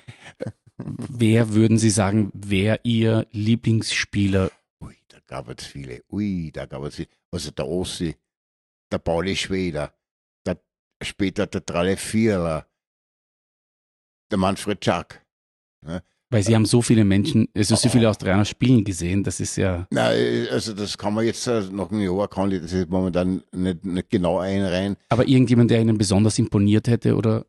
wer 0.77 1.53
würden 1.53 1.77
Sie 1.77 1.89
sagen, 1.89 2.31
wer 2.33 2.83
Ihr 2.83 3.27
Lieblingsspieler? 3.31 4.51
Ui, 4.81 4.95
da 5.07 5.17
gab 5.25 5.49
es 5.49 5.65
viele. 5.65 6.03
Ui, 6.11 6.51
da 6.51 6.65
gab 6.65 6.83
es 6.83 6.95
viele. 6.95 7.09
Also 7.31 7.51
der 7.51 7.67
Ossi, 7.67 8.15
der 8.91 8.99
Pauli 8.99 9.35
Schweder, 9.35 9.93
der, 10.45 10.59
später 11.01 11.47
der 11.47 11.65
Tralle 11.65 11.97
Vierler, 11.97 12.67
der 14.31 14.37
Manfred 14.37 14.83
Schack. 14.83 15.25
Ne? 15.85 16.03
Weil 16.29 16.43
Sie 16.43 16.53
haben 16.53 16.65
so 16.65 16.81
viele 16.81 17.05
Menschen, 17.05 17.47
also 17.55 17.75
so 17.75 17.87
viele 17.87 18.09
Australier 18.09 18.43
spielen 18.43 18.83
gesehen, 18.83 19.23
das 19.23 19.39
ist 19.39 19.55
ja. 19.55 19.87
Nein, 19.91 20.47
also 20.51 20.73
das 20.73 20.97
kann 20.97 21.13
man 21.13 21.25
jetzt 21.25 21.47
äh, 21.47 21.61
nach 21.71 21.89
einem 21.89 22.01
Jahr 22.01 22.27
kann 22.27 22.51
ich 22.51 22.61
das 22.61 22.73
ist 22.73 22.89
momentan 22.89 23.43
nicht, 23.53 23.85
nicht 23.85 24.09
genau 24.09 24.39
einreihen. 24.39 24.97
Aber 25.07 25.25
irgendjemand, 25.25 25.71
der 25.71 25.79
Ihnen 25.79 25.97
besonders 25.97 26.37
imponiert 26.37 26.89
hätte 26.89 27.15
oder? 27.15 27.45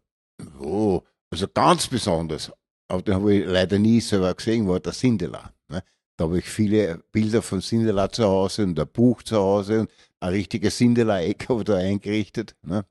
Oh, 0.60 1.02
also 1.30 1.48
ganz 1.48 1.88
besonders, 1.88 2.52
aber 2.86 3.02
den 3.02 3.14
habe 3.14 3.34
ich 3.34 3.46
leider 3.46 3.80
nie 3.80 4.00
selber 4.00 4.32
gesehen, 4.32 4.68
war 4.68 4.78
der 4.78 4.92
Sindela. 4.92 5.52
Ne? 5.68 5.82
Da 6.16 6.24
habe 6.24 6.38
ich 6.38 6.44
viele 6.44 7.02
Bilder 7.10 7.42
von 7.42 7.60
Sindela 7.60 8.08
zu 8.10 8.24
Hause 8.24 8.62
und 8.62 8.78
ein 8.78 8.88
Buch 8.92 9.24
zu 9.24 9.36
Hause 9.36 9.80
und 9.80 9.90
ein 10.20 11.48
habe 11.48 11.60
ich 11.60 11.64
da 11.64 11.76
eingerichtet. 11.76 12.56
Ne? 12.62 12.84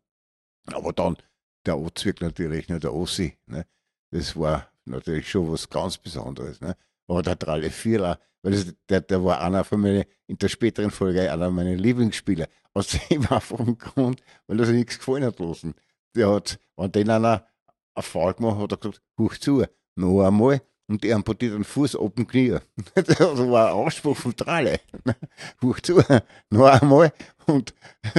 Aber 0.68 0.94
dann 0.94 1.18
der 1.66 1.78
Ozwirk 1.78 2.22
natürlich, 2.22 2.70
ne, 2.70 2.80
der 2.80 2.94
Ossi. 2.94 3.38
Ne? 3.46 3.66
Das 4.12 4.36
war 4.38 4.72
natürlich 4.86 5.30
schon 5.30 5.52
was 5.52 5.70
ganz 5.70 5.98
Besonderes. 5.98 6.62
Ne? 6.62 6.76
Aber 7.08 7.22
der 7.22 7.38
Tralle 7.38 7.70
Vierler, 7.70 8.20
weil 8.42 8.54
das, 8.54 8.74
der, 8.90 9.02
der 9.02 9.24
war 9.24 9.42
einer 9.42 9.64
von 9.64 9.82
meinen, 9.82 10.06
in 10.28 10.38
der 10.38 10.48
späteren 10.48 10.92
Folge 10.92 11.32
einer 11.32 11.52
meiner 11.52 11.76
Lieblingsspieler. 11.76 12.48
Aus 12.74 12.90
dem 13.10 13.26
einfachen 13.30 13.78
Grund, 13.78 14.22
weil 14.48 14.64
sich 14.66 14.76
nichts 14.76 15.00
gefallen 15.00 15.26
hat 15.26 15.40
lassen. 15.40 15.74
Der 16.16 16.30
hat, 16.30 16.60
wenn 16.76 16.92
den 16.92 17.10
einer 17.10 17.48
ein 17.94 18.04
Fall 18.04 18.34
gemacht 18.34 18.58
hat, 18.58 18.72
hat 18.72 18.86
er 18.86 18.92
gesagt, 18.92 19.02
huch 19.18 19.38
zu, 19.38 19.66
noch 19.96 20.26
einmal. 20.26 20.62
Und 20.90 21.04
der 21.04 21.16
amputiert 21.16 21.54
den 21.54 21.64
Fuß 21.64 21.96
ab 21.96 22.16
dem 22.16 22.28
Knie. 22.28 22.58
Das 22.96 23.20
war 23.20 23.68
ein 23.68 23.74
Ausspruch 23.74 24.16
von 24.16 24.36
Tralle. 24.36 24.80
Huch 25.62 25.80
zu, 25.82 26.02
noch 26.50 26.66
einmal. 26.66 27.12
Und 27.46 27.74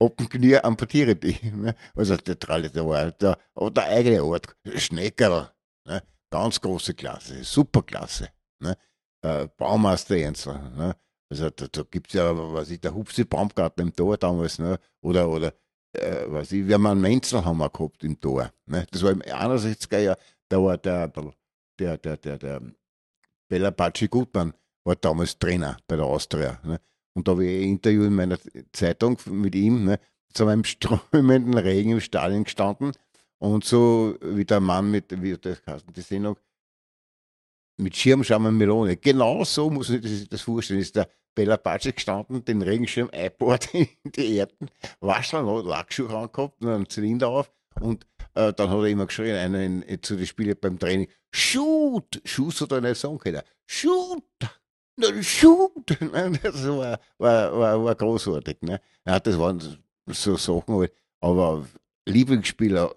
ab 0.00 0.16
dem 0.16 0.28
Knie 0.28 0.56
amputiere 0.56 1.14
dich. 1.14 1.40
Also 1.94 2.16
der 2.16 2.38
Tralle, 2.38 2.70
der 2.70 2.86
war 2.86 3.12
der, 3.12 3.38
der 3.54 3.84
eigene 3.84 4.24
Ort. 4.24 4.56
Schneckerl. 4.76 5.50
Ne? 5.86 6.02
Ganz 6.30 6.60
große 6.60 6.94
Klasse, 6.94 7.44
super 7.44 7.82
Klasse. 7.82 8.30
Ne? 8.60 8.76
Äh, 9.22 9.48
Baumeister 9.56 10.16
Ernstler. 10.16 10.70
Ne? 10.76 10.96
Also 11.28 11.50
da, 11.50 11.66
da 11.70 11.82
gibt 11.82 12.08
es 12.08 12.14
ja, 12.14 12.32
was 12.52 12.70
ich, 12.70 12.80
der 12.80 12.94
Hupsi 12.94 13.24
Baumgarten 13.24 13.88
im 13.88 13.94
Tor 13.94 14.16
damals, 14.16 14.58
ne? 14.58 14.78
oder, 15.02 15.28
oder 15.28 15.52
äh, 15.92 16.24
was 16.28 16.52
ich, 16.52 16.66
wir 16.66 16.74
haben 16.74 16.86
einen 16.86 17.00
Menzelhammer 17.00 17.68
gehabt 17.68 18.04
im 18.04 18.18
Tor. 18.18 18.50
Ne? 18.66 18.86
Das 18.90 19.02
war 19.02 19.10
im 19.10 19.22
61er 19.22 19.98
Jahr, 19.98 20.18
da 20.48 20.62
war 20.62 20.78
der, 20.78 21.08
der, 21.08 21.32
der, 21.78 21.98
der, 21.98 22.38
der 22.38 22.62
Bella 23.48 23.70
Paci 23.70 24.08
Gutmann, 24.08 24.54
war 24.84 24.96
damals 24.96 25.38
Trainer 25.38 25.76
bei 25.86 25.96
der 25.96 26.04
Austria. 26.04 26.60
Ne? 26.62 26.80
Und 27.14 27.26
da 27.26 27.32
habe 27.32 27.46
ich 27.46 27.64
ein 27.64 27.70
Interview 27.70 28.04
in 28.04 28.14
meiner 28.14 28.38
Zeitung 28.72 29.18
mit 29.26 29.54
ihm, 29.54 29.84
ne? 29.84 29.98
zu 30.32 30.46
einem 30.46 30.64
strömenden 30.64 31.56
Regen 31.58 31.92
im 31.92 32.00
Stadion 32.00 32.44
gestanden 32.44 32.92
und 33.38 33.64
so 33.64 34.16
wie 34.20 34.44
der 34.44 34.60
Mann 34.60 34.90
mit, 34.90 35.22
wie 35.22 35.36
das 35.36 35.62
heißt, 35.66 35.86
die 35.94 36.00
Sendung, 36.00 36.36
mit 37.78 37.96
Schirmscham 37.96 38.46
und 38.46 38.56
Melone. 38.56 38.96
Genau 38.96 39.44
so 39.44 39.70
muss 39.70 39.90
man 39.90 40.02
sich 40.02 40.28
das 40.28 40.40
vorstellen. 40.42 40.80
Ist 40.80 40.96
der 40.96 41.08
Bella 41.34 41.56
Pace 41.58 41.92
gestanden, 41.94 42.44
den 42.44 42.62
Regenschirm 42.62 43.10
eingebaut 43.12 43.68
in 43.74 43.88
die 44.04 44.36
Erden, 44.36 44.70
Waschel, 45.00 45.42
Lackschuhe 45.42 46.08
angehabt 46.08 46.62
und 46.62 46.68
einen 46.68 46.88
Zylinder 46.88 47.28
auf 47.28 47.52
und 47.80 48.06
äh, 48.36 48.52
dann 48.52 48.70
hat 48.70 48.78
er 48.78 48.84
immer 48.84 49.06
geschrien, 49.06 49.36
einer 49.36 49.62
in, 49.62 49.82
in, 49.82 50.02
zu 50.02 50.16
den 50.16 50.26
Spielen 50.26 50.56
beim 50.60 50.78
Training, 50.78 51.08
Shoot! 51.32 52.20
Schuss 52.24 52.60
hat 52.60 52.72
er 52.72 52.80
nicht 52.80 53.00
sagen 53.00 53.18
können. 53.18 53.42
Shoot! 53.66 54.22
Shoot! 55.22 55.98
Das 56.42 56.66
war, 56.66 56.98
war, 57.18 57.58
war, 57.58 57.84
war 57.84 57.94
großartig. 57.94 58.62
Ne? 58.62 58.80
Ja, 59.06 59.20
das 59.20 59.38
waren 59.38 59.60
so 60.06 60.36
Sachen, 60.36 60.76
halt. 60.76 60.92
aber 61.20 61.66
Lieblingsspieler, 62.06 62.94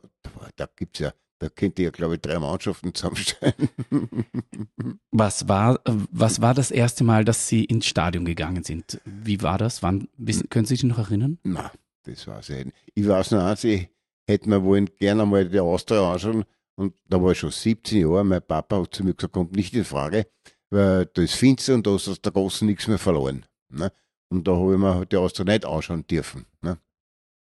da 0.55 0.69
gibt 0.75 0.95
es 0.97 1.05
ja, 1.05 1.13
da 1.39 1.49
könnt 1.49 1.79
ihr 1.79 1.85
ja, 1.85 1.91
glaube 1.91 2.15
ich, 2.15 2.21
drei 2.21 2.37
Mannschaften 2.39 2.93
zusammenstellen. 2.93 3.69
was, 5.11 5.47
war, 5.47 5.79
was 5.85 6.41
war 6.41 6.53
das 6.53 6.71
erste 6.71 7.03
Mal, 7.03 7.25
dass 7.25 7.47
Sie 7.47 7.65
ins 7.65 7.85
Stadion 7.85 8.25
gegangen 8.25 8.63
sind? 8.63 9.01
Wie 9.05 9.41
war 9.41 9.57
das? 9.57 9.83
Wann, 9.83 10.07
wissen, 10.17 10.49
können 10.49 10.65
Sie 10.65 10.75
sich 10.75 10.83
noch 10.83 10.99
erinnern? 10.99 11.39
Nein, 11.43 11.71
das 12.03 12.27
war 12.27 12.39
es 12.39 12.49
nicht. 12.49 12.71
Ich 12.93 13.07
weiß 13.07 13.31
noch 13.31 13.43
eins, 13.43 13.63
ich 13.63 13.89
hätte 14.29 14.49
mir 14.49 14.63
wohl 14.63 14.85
gerne 14.85 15.23
einmal 15.23 15.49
die 15.49 15.59
Austria 15.59 16.13
anschauen 16.13 16.45
und 16.75 16.95
da 17.09 17.21
war 17.21 17.31
ich 17.31 17.39
schon 17.39 17.51
17 17.51 18.01
Jahre. 18.01 18.23
Mein 18.23 18.41
Papa 18.41 18.81
hat 18.81 18.95
zu 18.95 19.03
mir 19.03 19.13
gesagt, 19.13 19.33
kommt 19.33 19.55
nicht 19.55 19.73
in 19.73 19.83
Frage, 19.83 20.27
weil 20.69 21.07
da 21.07 21.21
ist 21.21 21.35
finster 21.35 21.73
und 21.73 21.85
da 21.85 21.95
ist 21.95 22.07
aus 22.07 22.21
der 22.21 22.31
Großen 22.31 22.65
nichts 22.65 22.87
mehr 22.87 22.97
verloren. 22.97 23.45
Ne? 23.69 23.91
Und 24.29 24.47
da 24.47 24.55
habe 24.55 24.73
ich 24.73 24.79
mir 24.79 25.05
die 25.05 25.17
Austria 25.17 25.45
nicht 25.45 25.65
anschauen 25.65 26.05
dürfen. 26.07 26.45
Ne? 26.61 26.77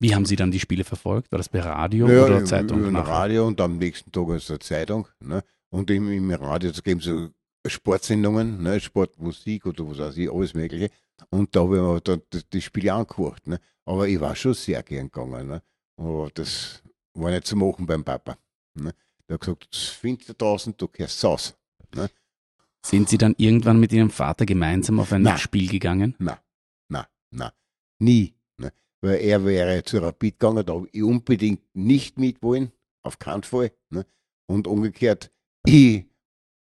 Wie 0.00 0.14
haben 0.14 0.24
Sie 0.24 0.36
dann 0.36 0.50
die 0.50 0.60
Spiele 0.60 0.84
verfolgt? 0.84 1.30
War 1.30 1.38
das 1.38 1.48
bei 1.48 1.60
Radio 1.60 2.08
ja, 2.08 2.24
oder 2.24 2.44
Zeitung? 2.44 2.84
Über 2.84 3.00
Radio 3.00 3.46
und 3.46 3.60
am 3.60 3.78
nächsten 3.78 4.10
Tag 4.10 4.28
ist 4.30 4.48
der 4.48 4.60
Zeitung. 4.60 5.06
Ne? 5.20 5.42
Und 5.70 5.90
im, 5.90 6.10
im 6.10 6.30
Radio 6.32 6.72
da 6.72 6.80
geben 6.80 7.00
so 7.00 7.28
Sportsendungen, 7.66 8.62
ne? 8.62 8.80
Sportmusik 8.80 9.66
oder 9.66 9.88
was 9.88 9.98
weiß 9.98 10.16
ich, 10.16 10.32
alles 10.32 10.54
Mögliche. 10.54 10.90
Und 11.30 11.54
da 11.54 11.60
habe 11.60 11.76
ich 11.76 11.82
mir 11.82 12.00
dann 12.00 12.22
die 12.52 12.60
Spiele 12.62 12.94
angeguckt. 12.94 13.46
Ne? 13.46 13.60
Aber 13.84 14.08
ich 14.08 14.20
war 14.20 14.34
schon 14.34 14.54
sehr 14.54 14.82
gern 14.82 15.10
gegangen. 15.10 15.48
Ne? 15.48 15.62
Aber 15.98 16.30
das 16.32 16.82
war 17.14 17.30
nicht 17.30 17.46
zu 17.46 17.56
machen 17.56 17.86
beim 17.86 18.04
Papa. 18.04 18.38
Ne? 18.74 18.94
Der 19.28 19.34
hat 19.34 19.40
gesagt, 19.40 19.68
das 19.70 19.88
findest 19.88 20.30
du 20.30 20.34
draußen, 20.34 20.74
du 20.76 20.88
gehst 20.88 21.22
raus. 21.24 21.54
Ne? 21.94 22.08
Sind 22.86 23.08
Sie 23.08 23.18
dann 23.18 23.34
irgendwann 23.36 23.80
mit 23.80 23.92
Ihrem 23.92 24.10
Vater 24.10 24.46
gemeinsam 24.46 25.00
auf 25.00 25.12
ein 25.12 25.22
na, 25.22 25.36
Spiel 25.36 25.68
gegangen? 25.68 26.14
Nein, 26.18 26.38
nein, 26.88 27.04
nein. 27.30 27.50
Nie 27.98 28.38
weil 29.00 29.20
er 29.20 29.44
wäre 29.44 29.82
zu 29.84 29.98
Rapid 29.98 30.38
gegangen, 30.38 30.64
da 30.64 30.74
habe 30.74 30.88
ich 30.92 31.02
unbedingt 31.02 31.62
nicht 31.74 32.18
mitwollen, 32.18 32.72
auf 33.02 33.18
keinen 33.18 33.42
Fall. 33.42 33.72
Ne? 33.90 34.04
Und 34.46 34.66
umgekehrt, 34.66 35.30
ich 35.64 36.06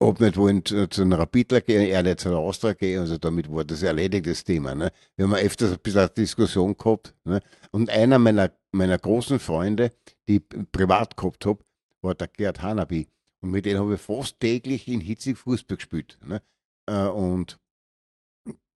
habe 0.03 0.25
nicht 0.25 0.37
wollen 0.37 0.65
zu, 0.65 0.89
zu 0.89 1.03
einem 1.03 1.13
Rapidler 1.15 1.61
gehen, 1.61 1.83
er 1.83 2.03
nicht 2.03 2.21
zu 2.21 2.29
einer 2.29 2.39
Austria 2.39 2.73
gehen, 2.73 3.01
also 3.01 3.19
damit 3.19 3.51
war 3.51 3.65
das 3.65 3.83
erledigt, 3.83 4.27
das 4.27 4.45
Thema. 4.45 4.75
Ne? 4.75 4.93
Wir 5.17 5.27
haben 5.27 5.35
öfters 5.35 5.73
ein 5.73 5.79
bisschen 5.83 6.01
eine 6.01 6.11
Diskussion 6.11 6.77
gehabt. 6.77 7.15
Ne? 7.25 7.41
Und 7.71 7.91
einer 7.91 8.19
meiner, 8.19 8.51
meiner 8.73 8.99
großen 8.99 9.39
Freunde, 9.39 9.93
die 10.29 10.37
ich 10.37 10.71
privat 10.73 11.17
gehabt 11.17 11.47
habe, 11.47 11.65
war 12.03 12.15
der 12.15 12.29
Gerd 12.29 12.63
Hanabi. 12.63 13.09
Und 13.43 13.51
mit 13.51 13.67
dem 13.67 13.79
habe 13.79 13.95
ich 13.95 14.01
fast 14.01 14.39
täglich 14.41 14.89
in 14.89 15.01
Hitzig 15.01 15.39
Fußball 15.39 15.77
gespielt. 15.77 16.19
Ne? 16.25 16.43
Äh, 16.87 17.07
und 17.07 17.59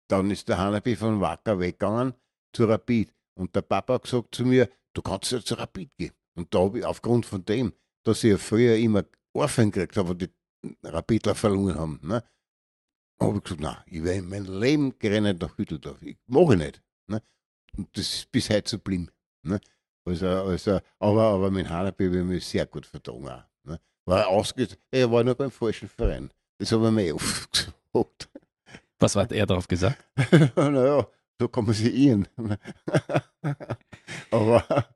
dann 0.09 0.31
ist 0.31 0.47
der 0.49 0.57
Hanabi 0.57 0.95
von 0.95 1.19
Wacker 1.21 1.59
weggegangen 1.59 2.13
zu 2.53 2.65
Rapid. 2.65 3.13
Und 3.35 3.55
der 3.55 3.61
Papa 3.61 3.95
hat 3.95 4.03
gesagt 4.03 4.35
zu 4.35 4.45
mir, 4.45 4.69
du 4.93 5.01
kannst 5.01 5.31
ja 5.31 5.41
zu 5.41 5.55
Rapid 5.55 5.89
gehen. 5.97 6.13
Und 6.35 6.53
da 6.53 6.59
habe 6.59 6.79
ich 6.79 6.85
aufgrund 6.85 7.25
von 7.25 7.43
dem, 7.45 7.73
dass 8.03 8.23
ich 8.23 8.31
ja 8.31 8.37
früher 8.37 8.75
immer 8.75 9.05
Orphan 9.33 9.71
gekriegt 9.71 9.97
habe, 9.97 10.15
die 10.15 10.29
Rapidler 10.83 11.35
verloren 11.35 11.75
haben, 11.75 11.99
ne, 12.03 12.23
habe 13.19 13.37
ich 13.37 13.43
gesagt, 13.43 13.61
nein, 13.61 13.77
ich 13.87 14.03
werde 14.03 14.19
in 14.19 14.29
meinem 14.29 14.59
Leben 14.59 14.99
gerennen 14.99 15.37
nach 15.39 15.57
Hütteldorf. 15.57 16.01
Ich 16.01 16.17
mache 16.27 16.57
nicht. 16.57 16.81
Ne? 17.07 17.21
Und 17.77 17.89
das 17.97 18.13
ist 18.13 18.31
bis 18.31 18.49
heute 18.49 18.69
so 18.69 18.79
blieb. 18.79 19.11
Ne? 19.43 19.59
Also, 20.05 20.27
also, 20.27 20.79
aber, 20.99 21.21
aber 21.21 21.51
mit 21.51 21.69
Hanabi 21.69 22.05
habe 22.05 22.17
ich 22.17 22.23
mich 22.23 22.45
sehr 22.45 22.65
gut 22.65 22.85
vertragen. 22.85 23.27
Auch, 23.27 23.43
ne? 23.63 23.79
War 24.05 24.27
ausge 24.27 24.67
er 24.91 25.09
war 25.11 25.23
nur 25.23 25.35
beim 25.35 25.51
falschen 25.51 25.87
Verein. 25.87 26.29
Das 26.57 26.71
habe 26.71 26.87
ich 26.87 26.91
mir 26.91 27.15
oft 27.15 27.73
gesagt. 27.93 28.29
Was 28.99 29.15
hat 29.15 29.31
er 29.31 29.45
darauf 29.45 29.67
gesagt? 29.67 29.97
naja, 30.55 31.07
so 31.39 31.47
kann 31.47 31.65
man 31.65 31.73
sich 31.73 31.93
irren. 31.93 32.27
aber, 34.31 34.87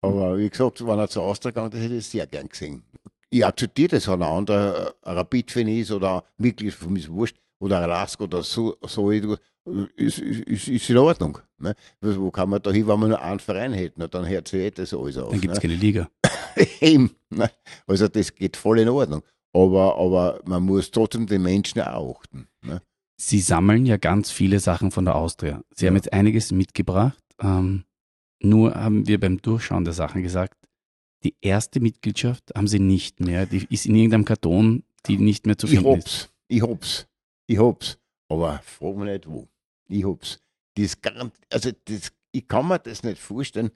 aber 0.00 0.38
wie 0.38 0.48
gesagt, 0.48 0.86
wenn 0.86 0.98
er 0.98 1.08
zu 1.08 1.20
Austria 1.20 1.50
gegangen 1.50 1.72
hätte 1.72 1.94
ich 1.94 2.00
es 2.00 2.10
sehr 2.10 2.26
gern 2.26 2.48
gesehen. 2.48 2.82
Ich 3.30 3.44
akzeptiere 3.44 3.88
das, 3.88 4.08
wenn 4.08 4.22
ein 4.22 4.28
anderer 4.28 4.94
Rapid-Fan 5.02 5.68
ist 5.68 5.90
oder 5.90 6.24
Mitglied 6.36 6.74
von 6.74 6.92
mir 6.92 7.08
wurscht 7.08 7.36
oder 7.58 7.80
ein 7.80 7.88
Lask 7.88 8.20
oder 8.20 8.42
so, 8.42 8.76
so 8.82 9.10
ist, 9.10 10.18
ist, 10.18 10.68
ist 10.68 10.90
in 10.90 10.98
Ordnung. 10.98 11.38
Ne? 11.62 11.74
Wo 12.00 12.30
kann 12.30 12.48
man 12.48 12.60
da 12.60 12.70
hin, 12.70 12.86
wenn 12.86 13.00
wir 13.00 13.08
nur 13.08 13.22
einen 13.22 13.40
Verein 13.40 13.72
hätten? 13.72 14.04
Dann 14.10 14.28
hört 14.28 14.48
sich 14.48 14.74
das 14.74 14.92
alles 14.92 15.16
auf. 15.16 15.30
Dann 15.30 15.40
gibt 15.40 15.52
es 15.52 15.62
ne? 15.62 15.68
keine 15.68 15.80
Liga. 15.80 16.10
Eben. 16.80 17.14
Ne? 17.30 17.50
Also 17.86 18.08
das 18.08 18.34
geht 18.34 18.56
voll 18.56 18.80
in 18.80 18.88
Ordnung. 18.88 19.22
Aber, 19.54 19.96
aber 19.98 20.40
man 20.44 20.62
muss 20.62 20.90
trotzdem 20.90 21.26
den 21.26 21.42
Menschen 21.42 21.80
auch 21.82 22.20
achten. 22.20 22.48
Ne? 22.62 22.80
Sie 23.16 23.40
sammeln 23.40 23.86
ja 23.86 23.98
ganz 23.98 24.30
viele 24.30 24.58
Sachen 24.60 24.90
von 24.90 25.04
der 25.04 25.14
Austria. 25.14 25.62
Sie 25.74 25.84
ja. 25.84 25.90
haben 25.90 25.96
jetzt 25.96 26.12
einiges 26.12 26.52
mitgebracht. 26.52 27.22
Ähm, 27.40 27.84
nur 28.42 28.74
haben 28.74 29.06
wir 29.06 29.20
beim 29.20 29.40
Durchschauen 29.40 29.84
der 29.84 29.94
Sachen 29.94 30.22
gesagt, 30.22 30.56
die 31.22 31.36
erste 31.40 31.80
Mitgliedschaft 31.80 32.52
haben 32.56 32.66
sie 32.66 32.80
nicht 32.80 33.20
mehr. 33.20 33.46
Die 33.46 33.66
ist 33.70 33.86
in 33.86 33.94
irgendeinem 33.94 34.24
Karton, 34.24 34.82
die 35.06 35.18
nicht 35.18 35.46
mehr 35.46 35.56
zu 35.56 35.66
finden 35.66 35.86
ich 35.86 35.96
hab's, 35.96 36.06
ist. 36.06 36.32
Ich 36.48 36.62
hab's. 36.62 37.06
Ich 37.46 37.58
hab's. 37.58 37.98
Aber 38.28 38.60
frag 38.64 38.96
mich 38.96 39.08
nicht 39.08 39.28
wo. 39.28 39.48
Ich 39.88 40.04
hab's. 40.04 40.40
Das 40.74 40.96
also 41.50 41.70
das, 41.84 42.12
ich 42.32 42.48
kann 42.48 42.68
mir 42.68 42.78
das 42.78 43.02
nicht 43.02 43.20
vorstellen. 43.20 43.70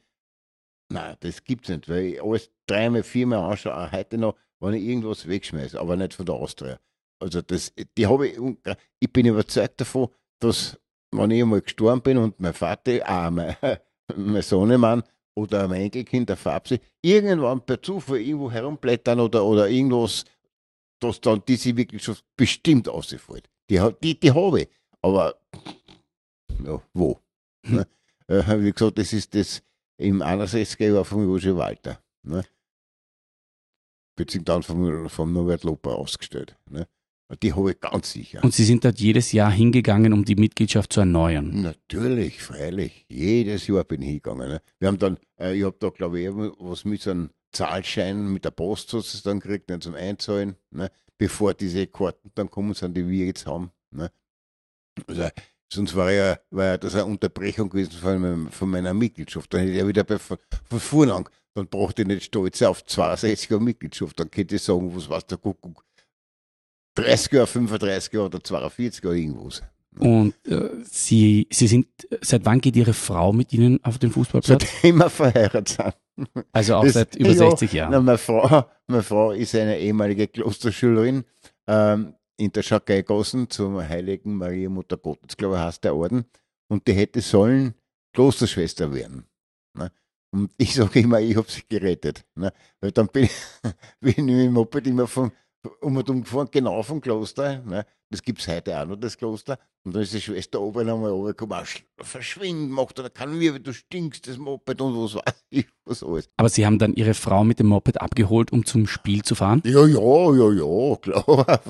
Nein, 0.89 1.17
das 1.21 1.43
gibt's 1.45 1.69
nicht, 1.69 1.89
weil 1.89 2.05
ich 2.05 2.23
alles 2.23 2.51
dreimal, 2.67 3.03
viermal 3.03 3.51
anschaue, 3.51 3.77
auch 3.77 3.93
heute 3.93 4.19
noch, 4.19 4.37
wenn 4.61 4.75
ich 4.75 4.85
irgendwas 4.85 5.27
wegschmeiße, 5.27 5.79
aber 5.79 5.97
nicht 5.97 6.15
von 6.15 6.27
der 6.27 6.37
Austria. 6.37 6.79
Also 7.21 7.43
das, 7.43 7.73
die 7.97 8.07
habe 8.07 8.29
ich, 8.29 8.39
ich 9.01 9.13
bin 9.13 9.27
überzeugt 9.27 9.81
davon, 9.81 10.09
dass 10.39 10.79
wenn 11.13 11.31
ich 11.31 11.43
einmal 11.43 11.63
gestorben 11.63 12.03
bin 12.03 12.19
und 12.19 12.39
mein 12.39 12.55
Vater, 12.55 13.01
auch 13.07 13.31
mein, 13.31 13.57
mein 14.17 14.43
Sohnemann 14.43 15.03
oder 15.35 15.67
mein 15.67 15.83
Enkelkind, 15.83 16.29
der 16.29 16.37
Fabsi, 16.37 16.81
irgendwann 17.03 17.61
per 17.61 17.83
Zufall 17.83 18.21
irgendwo 18.21 18.51
herumblättern 18.51 19.21
oder, 19.21 19.45
oder 19.45 19.69
irgendwas 19.69 20.25
dass 21.01 21.21
dann 21.21 21.43
diese 21.47 21.73
Mitgliedschaft 21.73 22.25
bestimmt 22.37 22.89
ausfällt. 22.89 23.49
Die, 23.71 23.81
die, 24.03 24.19
die 24.19 24.33
habe 24.33 24.63
ich. 24.63 24.69
Aber 25.03 25.37
ja, 26.65 26.83
wo? 26.95 27.19
Ne? 27.67 27.87
Äh, 28.29 28.43
wie 28.61 28.73
gesagt, 28.73 28.99
das 28.99 29.13
ist 29.13 29.35
das 29.35 29.63
im 29.99 30.23
61er 30.23 30.93
Jahr 30.93 31.05
von 31.05 31.25
Roger 31.25 31.57
Walter. 31.57 32.01
Ne? 32.23 32.45
Beziehungsweise 34.17 34.45
dann 34.45 34.63
vom, 34.63 35.09
vom 35.09 35.33
Norbert 35.33 35.65
Loper 35.65 35.97
ausgestellt. 35.97 36.57
Ne? 36.71 36.89
Die 37.43 37.53
habe 37.53 37.73
ich 37.73 37.81
ganz 37.81 38.13
sicher. 38.13 38.43
Und 38.43 38.55
Sie 38.55 38.65
sind 38.65 38.85
dort 38.85 39.01
jedes 39.01 39.33
Jahr 39.33 39.51
hingegangen, 39.51 40.13
um 40.13 40.25
die 40.25 40.37
Mitgliedschaft 40.37 40.93
zu 40.93 41.01
erneuern? 41.01 41.61
Natürlich, 41.63 42.41
freilich. 42.43 43.05
Jedes 43.09 43.67
Jahr 43.67 43.85
bin 43.85 44.03
ich 44.03 44.09
hingegangen. 44.09 44.49
Ne? 44.49 44.63
Wir 44.79 44.89
haben 44.89 44.99
dann, 44.99 45.19
äh, 45.39 45.57
ich 45.57 45.65
habe 45.65 45.77
da 45.79 45.91
glaube 45.91 46.21
ich 46.21 46.29
was 46.33 46.85
mit 46.85 47.03
so 47.03 47.11
einem 47.11 47.31
Zahlschein 47.53 48.33
mit 48.33 48.45
der 48.45 48.51
Post 48.51 48.91
sozusagen 48.91 49.41
gekriegt, 49.41 49.69
nicht 49.71 49.83
zum 49.83 49.95
Einzahlen, 49.95 50.57
ne? 50.71 50.91
bevor 51.19 51.55
diese 51.55 51.87
Karten 51.87 52.31
dann 52.35 52.51
kommen 52.51 52.75
sind, 52.75 52.97
die 52.97 53.09
wir 53.09 53.27
jetzt 53.27 53.47
haben. 53.47 53.71
Ne? 53.91 54.11
Also, 55.07 55.29
sonst 55.73 55.95
war 55.97 56.13
ja, 56.13 56.39
war 56.51 56.65
ja 56.65 56.79
das 56.79 56.95
eine 56.95 57.07
Unterbrechung 57.07 57.69
gewesen 57.69 57.93
von, 57.93 58.51
von 58.51 58.71
meiner 58.71 58.95
Mitgliedschaft. 58.95 59.53
Dann 59.53 59.61
hätte 59.61 59.73
ich 59.73 59.79
ja 59.79 59.87
wieder 59.87 60.05
bei, 60.05 60.19
von, 60.19 60.39
von 60.69 60.81
vorne 60.81 61.15
an, 61.15 61.29
dann 61.55 61.69
brauchte 61.69 62.03
ich 62.03 62.09
nicht 62.09 62.25
stolz 62.25 62.63
auf 62.63 62.85
62 62.85 63.51
Jahre 63.51 63.63
Mitgliedschaft. 63.63 64.19
Dann 64.21 64.31
könnte 64.31 64.57
ich 64.57 64.63
sagen, 64.63 64.95
was 64.95 65.09
weiß 65.09 65.27
der 65.27 65.39
Kuckuck, 65.39 65.85
30 66.97 67.33
Jahre, 67.33 67.47
35 67.47 68.13
Jahre 68.13 68.27
oder 68.27 68.43
42 68.43 69.05
Jahre 69.05 69.19
irgendwas. 69.19 69.63
Und 69.99 70.35
äh, 70.47 70.69
Sie, 70.85 71.47
Sie 71.51 71.67
sind, 71.67 71.87
seit 72.21 72.45
wann 72.45 72.61
geht 72.61 72.77
Ihre 72.77 72.93
Frau 72.93 73.33
mit 73.33 73.53
Ihnen 73.53 73.83
auf 73.83 73.99
den 73.99 74.11
Fußballplatz? 74.11 74.63
Seitdem 74.63 74.97
wir 74.99 75.11
verheiratet 75.11 75.69
sind. 76.17 76.29
Also 76.53 76.77
auch 76.77 76.85
das, 76.85 76.95
seit 76.95 77.17
über 77.17 77.35
60 77.35 77.73
Jahren. 77.73 77.93
Na, 77.93 78.01
meine, 78.01 78.19
Frau, 78.19 78.67
meine 78.87 79.03
Frau 79.03 79.33
ist 79.33 79.55
eine 79.55 79.79
ehemalige 79.79 80.29
Klosterschülerin 80.29 81.25
ähm, 81.67 82.15
in 82.37 82.53
der 82.53 82.63
Schakeigassen 82.63 83.49
zum 83.51 83.79
Heiligen 83.79 84.37
Maria 84.37 84.69
Mutter 84.69 84.97
Gottes, 84.97 85.37
glaube 85.37 85.57
ich, 85.57 85.61
heißt 85.61 85.85
der 85.85 85.95
Orden. 85.95 86.27
Und 86.69 86.87
die 86.87 86.93
hätte 86.93 87.21
sollen 87.21 87.75
Klosterschwester 88.13 88.93
werden. 88.93 89.27
Ne? 89.75 89.91
Und 90.31 90.53
ich 90.59 90.75
sage 90.75 91.01
immer, 91.01 91.21
ich 91.21 91.37
habe 91.37 91.51
sie 91.51 91.63
gerettet. 91.69 92.25
Ne? 92.35 92.53
Weil 92.81 92.93
dann 92.93 93.09
bin 93.09 93.25
ich, 93.25 93.33
bin 94.01 94.11
ich 94.11 94.17
mit 94.19 94.29
dem 94.29 94.53
Moped 94.53 94.87
immer 94.87 95.07
vom, 95.07 95.33
um 95.81 95.97
und 95.97 96.11
um 96.11 96.23
gefahren, 96.23 96.49
genau 96.51 96.83
vom 96.83 97.01
Kloster. 97.01 97.63
Ne? 97.65 97.85
Das 98.11 98.23
gibt 98.23 98.41
es 98.41 98.49
heute 98.49 98.81
auch 98.81 98.87
noch, 98.87 98.97
das 98.97 99.17
Kloster. 99.17 99.59
Und 99.85 99.95
dann 99.95 100.03
ist 100.03 100.15
die 100.15 100.21
Schwester 100.21 100.61
oben 100.61 100.89
einmal 100.89 101.11
runtergekommen, 101.11 101.65
verschwinden, 101.99 102.71
macht 102.71 102.99
oder 102.99 103.11
kann 103.11 103.37
mir, 103.37 103.59
du 103.59 103.73
stinkst, 103.73 104.29
das 104.29 104.39
Moped 104.39 104.81
und 104.81 104.97
was 104.97 105.15
weiß 105.17 105.45
ich, 105.51 105.67
was 105.85 106.03
alles. 106.03 106.29
Aber 106.37 106.49
Sie 106.49 106.65
haben 106.65 106.79
dann 106.79 106.95
Ihre 106.95 107.15
Frau 107.15 107.45
mit 107.45 107.59
dem 107.59 107.67
Moped 107.67 108.01
abgeholt, 108.01 108.53
um 108.53 108.65
zum 108.65 108.87
Spiel 108.87 109.23
zu 109.23 109.35
fahren? 109.35 109.63
Ja, 109.65 109.87
ja, 109.87 110.35
ja, 110.35 110.53
ja, 110.53 110.97
klar. 110.97 111.61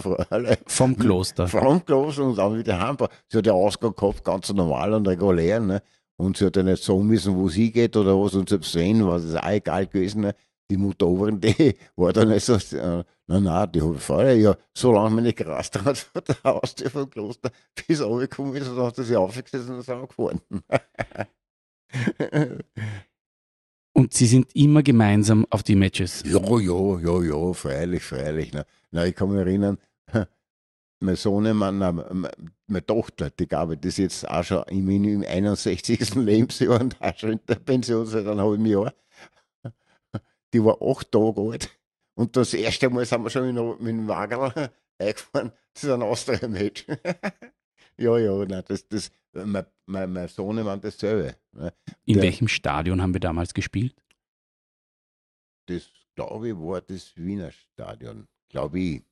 Vom 0.66 0.96
Kloster? 0.96 1.48
Vom 1.48 1.84
Kloster 1.84 2.24
und 2.24 2.36
dann 2.36 2.58
wieder 2.58 2.80
heim. 2.80 2.96
Sie 3.28 3.38
hat 3.38 3.46
ja 3.46 3.52
Ausgang 3.52 3.94
gehabt, 3.94 4.24
ganz 4.24 4.52
normal 4.52 4.92
und 4.92 5.08
regulär. 5.08 5.60
Ne? 5.60 5.82
Und 6.18 6.38
sie 6.38 6.46
hat 6.46 6.56
ja 6.56 6.62
nicht 6.62 6.82
sagen 6.82 7.06
müssen, 7.06 7.36
wo 7.36 7.48
sie 7.48 7.70
geht 7.70 7.96
oder 7.96 8.18
was. 8.18 8.34
Und 8.34 8.48
selbst 8.48 8.74
wenn, 8.74 9.06
war 9.06 9.16
es 9.16 9.34
auch 9.34 9.48
egal 9.48 9.86
gewesen. 9.86 10.22
Ne? 10.22 10.34
Die 10.70 10.76
Mutter 10.76 11.06
Oberin, 11.06 11.40
die 11.40 11.74
war 11.96 12.12
dann 12.12 12.28
nicht 12.28 12.44
so, 12.44 12.54
äh, 12.54 13.04
na 13.26 13.40
na, 13.40 13.66
die 13.66 13.82
habe 13.82 13.96
ich 13.96 14.02
vorher 14.02 14.36
ja 14.36 14.56
so 14.74 14.92
lange 14.92 15.16
meine 15.16 15.32
gerast 15.32 15.82
hat 15.84 16.10
der 16.28 16.36
Haustür 16.44 16.90
vom 16.90 17.08
Kloster, 17.10 17.50
bis 17.86 18.00
er 18.00 18.06
runtergekommen 18.06 18.54
ist, 18.56 18.68
und 18.68 18.76
dann 18.76 18.86
hat 18.86 18.98
er 18.98 19.04
sich 19.04 19.16
aufgesetzt 19.16 19.68
und 19.68 19.76
dann 19.76 19.82
sind 19.82 20.00
wir 20.00 20.06
gefahren. 20.06 20.40
und 23.92 24.12
Sie 24.12 24.26
sind 24.26 24.54
immer 24.54 24.82
gemeinsam 24.82 25.46
auf 25.50 25.62
die 25.62 25.76
Matches? 25.76 26.22
Ja, 26.26 26.40
ja, 26.40 26.98
ja, 26.98 27.22
ja, 27.22 27.52
freilich, 27.52 28.02
freilich. 28.02 28.50
Na, 28.52 28.64
na 28.90 29.06
ich 29.06 29.14
kann 29.14 29.30
mich 29.30 29.38
erinnern, 29.38 29.78
mein 31.00 31.16
Sohnemann, 31.16 31.78
meine, 31.78 32.30
meine 32.66 32.86
Tochter, 32.86 33.30
die 33.30 33.46
Gabe, 33.46 33.76
das 33.76 33.90
ist 33.90 33.98
jetzt 33.98 34.28
auch 34.28 34.44
schon 34.44 34.62
im, 34.68 34.88
im 34.88 35.22
61. 35.22 36.14
Lebensjahr 36.14 36.80
und 36.80 37.00
auch 37.00 37.16
schon 37.16 37.32
in 37.32 37.40
der 37.48 37.56
Pension 37.56 38.06
seit 38.06 38.26
einem 38.26 38.40
halben 38.40 38.66
Jahr 38.66 38.92
die 40.56 40.64
war 40.64 40.80
acht 40.80 41.12
Tage 41.12 41.40
alt. 41.40 41.78
Und 42.14 42.36
das 42.36 42.54
erste 42.54 42.88
Mal 42.88 43.04
sind 43.04 43.22
wir 43.22 43.30
schon 43.30 43.52
mit, 43.52 43.80
mit 43.80 43.88
dem 43.88 44.08
Wagen 44.08 44.70
eingefahren 44.98 45.52
zu 45.74 45.92
einem 45.92 46.04
Austria-Match. 46.04 46.86
ja, 47.98 48.18
ja, 48.18 48.44
nein, 48.46 48.64
das, 48.66 48.88
das, 48.88 49.10
mein, 49.32 49.66
mein, 49.84 50.12
mein 50.12 50.28
Sohn 50.28 50.64
war 50.64 50.76
dasselbe. 50.78 51.36
Ne? 51.52 51.72
In 52.06 52.14
Der, 52.14 52.22
welchem 52.22 52.48
Stadion 52.48 53.02
haben 53.02 53.12
wir 53.12 53.20
damals 53.20 53.52
gespielt? 53.52 53.94
Das, 55.66 55.90
glaube 56.14 56.48
ich, 56.48 56.54
war 56.56 56.80
das 56.80 57.14
Wiener 57.16 57.50
Stadion. 57.50 58.26
Glaube 58.48 58.80
ich. 58.80 59.02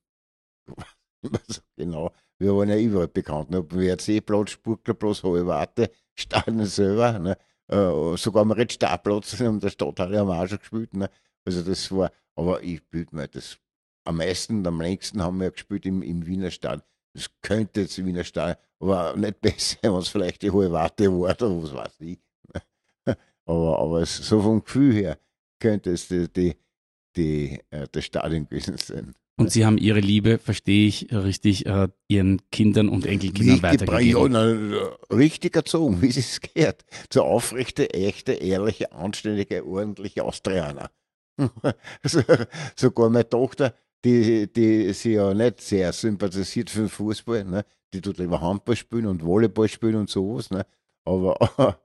genau. 1.76 2.10
Wir 2.38 2.56
waren 2.56 2.70
ja 2.70 2.78
überall 2.78 3.08
bekannt. 3.08 3.50
Ne? 3.50 3.62
WRC-Platz, 3.70 4.52
Spurglerplatz, 4.52 5.22
Hohe 5.22 5.46
Warte, 5.46 5.90
Stadion 6.14 6.64
selber. 6.64 7.18
Ne? 7.18 7.36
Äh, 7.68 8.16
sogar 8.16 8.42
am 8.42 8.52
Redstarplatz 8.52 9.38
in 9.40 9.60
der 9.60 9.68
Stadthalle 9.68 10.18
haben 10.18 10.28
wir 10.28 10.42
auch 10.42 10.48
schon 10.48 10.58
gespielt. 10.58 10.94
Ne? 10.94 11.10
Also 11.44 11.62
das 11.62 11.90
war, 11.90 12.10
aber 12.36 12.62
ich 12.62 12.82
bitte 12.88 13.14
mir 13.14 13.28
das 13.28 13.58
am 14.04 14.16
meisten 14.18 14.58
und 14.58 14.66
am 14.66 14.80
längsten 14.80 15.22
haben 15.22 15.40
wir 15.40 15.50
gespielt 15.50 15.86
im, 15.86 16.02
im 16.02 16.26
Wiener 16.26 16.50
Stadion. 16.50 16.82
Das 17.14 17.30
könnte 17.42 17.82
jetzt 17.82 17.98
im 17.98 18.06
Wiener 18.06 18.24
Stadion, 18.24 18.56
aber 18.80 19.16
nicht 19.16 19.40
besser, 19.40 19.78
wenn 19.82 19.94
es 19.94 20.08
vielleicht 20.08 20.42
die 20.42 20.50
hohe 20.50 20.70
Warte 20.72 21.10
war 21.10 21.30
oder 21.30 21.62
was 21.62 21.74
weiß 21.74 22.00
ich. 22.00 22.18
aber, 23.46 23.78
aber 23.78 24.06
so 24.06 24.40
vom 24.40 24.64
Gefühl 24.64 24.92
her 24.92 25.18
könnte 25.60 25.92
es 25.92 26.08
die, 26.08 26.28
die, 26.28 26.56
die, 27.16 27.60
äh, 27.70 27.86
das 27.90 28.04
Stadion 28.04 28.44
gewesen 28.48 28.76
sein. 28.76 29.14
Und 29.36 29.50
Sie 29.50 29.66
haben 29.66 29.78
Ihre 29.78 29.98
Liebe, 29.98 30.38
verstehe 30.38 30.86
ich 30.86 31.12
richtig, 31.12 31.66
äh, 31.66 31.88
Ihren 32.06 32.40
Kindern 32.50 32.88
und 32.88 33.04
Enkelkindern 33.04 33.62
weitergegeben. 33.62 34.32
Ja, 34.32 34.96
richtig 35.10 35.56
erzogen, 35.56 36.00
wie 36.02 36.08
es 36.08 36.40
gehört. 36.40 36.84
Zur 37.10 37.24
aufrechte, 37.24 37.92
echte, 37.92 38.34
ehrliche, 38.34 38.92
anständige, 38.92 39.66
ordentliche 39.66 40.22
Austrianer. 40.24 40.88
Sogar 42.76 43.10
meine 43.10 43.28
Tochter, 43.28 43.74
die, 44.04 44.52
die 44.52 44.92
sie 44.92 45.14
ja 45.14 45.32
nicht 45.32 45.60
sehr 45.60 45.92
sympathisiert 45.92 46.70
für 46.70 46.80
den 46.80 46.88
Fußball, 46.88 47.44
ne? 47.44 47.64
die 47.92 48.00
tut 48.00 48.18
lieber 48.18 48.40
Handball 48.40 48.76
spielen 48.76 49.06
und 49.06 49.24
Volleyball 49.24 49.68
spielen 49.68 49.96
und 49.96 50.10
sowas. 50.10 50.50
Ne? 50.50 50.66
Aber, 51.04 51.38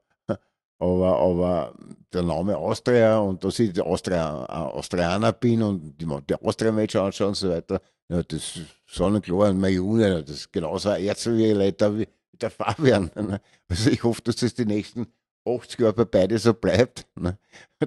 aber, 0.78 1.18
aber 1.18 1.74
der 2.12 2.22
Name 2.22 2.56
Austria 2.56 3.18
und 3.18 3.42
dass 3.44 3.58
ich 3.58 3.80
Austria, 3.80 4.44
Austrianer 4.46 5.32
bin 5.32 5.62
und 5.62 6.00
die, 6.00 6.06
die 6.28 6.34
Austria-Match 6.34 6.96
anschauen 6.96 7.28
und 7.28 7.36
so 7.36 7.48
weiter, 7.50 7.80
ja, 8.08 8.22
das 8.22 8.56
ist 8.56 8.66
sonnenklar. 8.86 9.50
Und 9.50 9.60
mein 9.60 9.74
Junge, 9.74 10.22
das 10.22 10.30
ist 10.36 10.52
genauso 10.52 10.90
ein 10.90 11.02
Ärzte 11.02 11.36
wie 11.36 12.08
der 12.40 12.50
Fabian. 12.50 13.10
Ne? 13.16 13.40
Also 13.68 13.90
ich 13.90 14.02
hoffe, 14.02 14.22
dass 14.22 14.36
das 14.36 14.54
die 14.54 14.66
nächsten 14.66 15.06
80 15.46 15.80
Jahre 15.80 15.92
bei 15.94 16.04
beide 16.04 16.38
so 16.38 16.52
bleibt, 16.52 17.06
ne? 17.14 17.38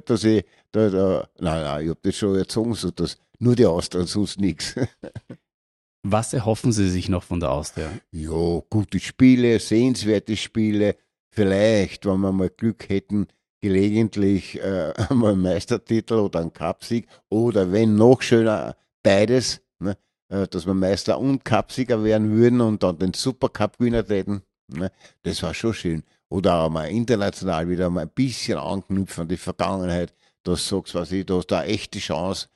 dass 0.05 0.23
ich, 0.23 0.45
da, 0.73 0.89
da, 0.89 1.29
nein, 1.39 1.63
nein, 1.63 1.83
ich 1.83 1.89
habe 1.89 1.99
das 2.01 2.15
schon 2.15 2.35
erzogen, 2.35 2.73
so 2.73 2.91
dass 2.91 3.17
nur 3.39 3.55
die 3.55 3.65
Austria 3.65 4.05
sonst 4.05 4.39
nichts. 4.39 4.75
Was 6.05 6.33
erhoffen 6.33 6.73
Sie 6.73 6.89
sich 6.89 7.07
noch 7.07 7.23
von 7.23 7.39
der 7.39 7.51
Austria? 7.51 7.89
Ja, 8.11 8.61
gute 8.69 8.99
Spiele, 8.99 9.59
sehenswerte 9.59 10.35
Spiele, 10.35 10.97
vielleicht, 11.31 12.05
wenn 12.05 12.19
wir 12.19 12.33
mal 12.33 12.49
Glück 12.49 12.89
hätten, 12.89 13.27
gelegentlich 13.61 14.61
äh, 14.61 14.93
mal 15.13 15.31
einen 15.31 15.41
Meistertitel 15.41 16.15
oder 16.15 16.41
einen 16.41 16.51
Cupsieg 16.51 17.07
oder 17.29 17.71
wenn 17.71 17.95
noch 17.95 18.21
schöner, 18.21 18.75
beides, 19.01 19.61
ne? 19.79 19.97
äh, 20.27 20.47
dass 20.47 20.65
wir 20.65 20.73
Meister 20.73 21.17
und 21.17 21.45
Cupsieger 21.45 22.03
werden 22.03 22.31
würden 22.31 22.59
und 22.59 22.83
dann 22.83 22.97
den 22.97 23.13
Supercup 23.13 23.77
gewinnen 23.77 24.05
täten. 24.05 24.41
Ne? 24.67 24.91
Das 25.21 25.41
war 25.43 25.53
schon 25.53 25.73
schön 25.73 26.03
oder 26.33 26.61
auch 26.61 26.69
mal 26.69 26.89
international 26.89 27.69
wieder 27.69 27.91
mal 27.91 28.01
ein 28.01 28.09
bisschen 28.09 28.57
anknüpfen 28.57 29.21
an 29.21 29.27
die 29.27 29.37
Vergangenheit, 29.37 30.13
dass 30.43 30.67
du 30.67 30.75
sagst, 30.75 30.95
was 30.95 31.11
ich, 31.11 31.25
da 31.25 31.37
hast 31.37 31.47
du 31.47 31.55
eine 31.55 31.67
echte 31.67 31.99
Chance. 31.99 32.49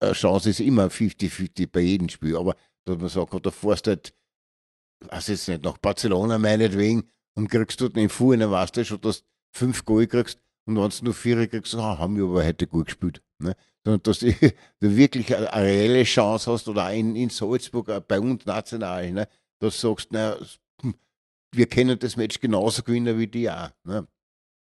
Eine 0.00 0.12
Chance 0.12 0.50
ist 0.50 0.60
immer 0.60 0.86
50-50 0.86 1.68
bei 1.70 1.80
jedem 1.80 2.08
Spiel, 2.08 2.36
aber 2.36 2.56
dass 2.84 2.98
man 2.98 3.08
sagt, 3.08 3.46
da 3.46 3.50
fährst 3.50 3.86
du 3.86 3.90
halt, 3.90 4.14
weiß 5.00 5.28
jetzt 5.28 5.48
nicht, 5.48 5.62
nach 5.62 5.78
Barcelona 5.78 6.38
meinetwegen 6.38 7.08
und 7.34 7.48
kriegst 7.48 7.80
du 7.80 7.88
den 7.88 8.08
Fuhr, 8.08 8.36
dann 8.36 8.50
weißt 8.50 8.76
du 8.76 8.84
schon, 8.84 9.00
dass 9.00 9.20
du 9.20 9.26
fünf 9.52 9.84
Goal 9.84 10.06
kriegst 10.06 10.40
und 10.66 10.76
wenn 10.76 10.90
du 10.90 11.04
nur 11.04 11.14
vier 11.14 11.46
kriegst, 11.48 11.74
ah, 11.74 11.98
haben 11.98 12.16
wir 12.16 12.24
aber 12.24 12.44
heute 12.44 12.66
gut 12.66 12.86
gespielt. 12.86 13.22
Ne? 13.38 13.56
Sondern 13.84 14.02
dass 14.02 14.18
du, 14.18 14.32
du 14.80 14.96
wirklich 14.96 15.34
eine, 15.34 15.52
eine, 15.52 15.66
reelle 15.66 16.04
Chance 16.04 16.52
hast 16.52 16.68
oder 16.68 16.86
auch 16.86 16.92
in, 16.92 17.30
Salzburg, 17.30 18.06
bei 18.06 18.20
uns 18.20 18.44
national, 18.44 19.10
ne? 19.12 19.28
dass 19.60 19.80
du 19.80 19.88
sagst, 19.88 20.12
naja, 20.12 20.36
wir 21.54 21.66
können 21.66 21.98
das 21.98 22.16
Match 22.16 22.38
genauso 22.40 22.82
gewinnen 22.82 23.18
wie 23.18 23.26
die 23.26 23.50
auch. 23.50 23.70
Ne? 23.84 24.06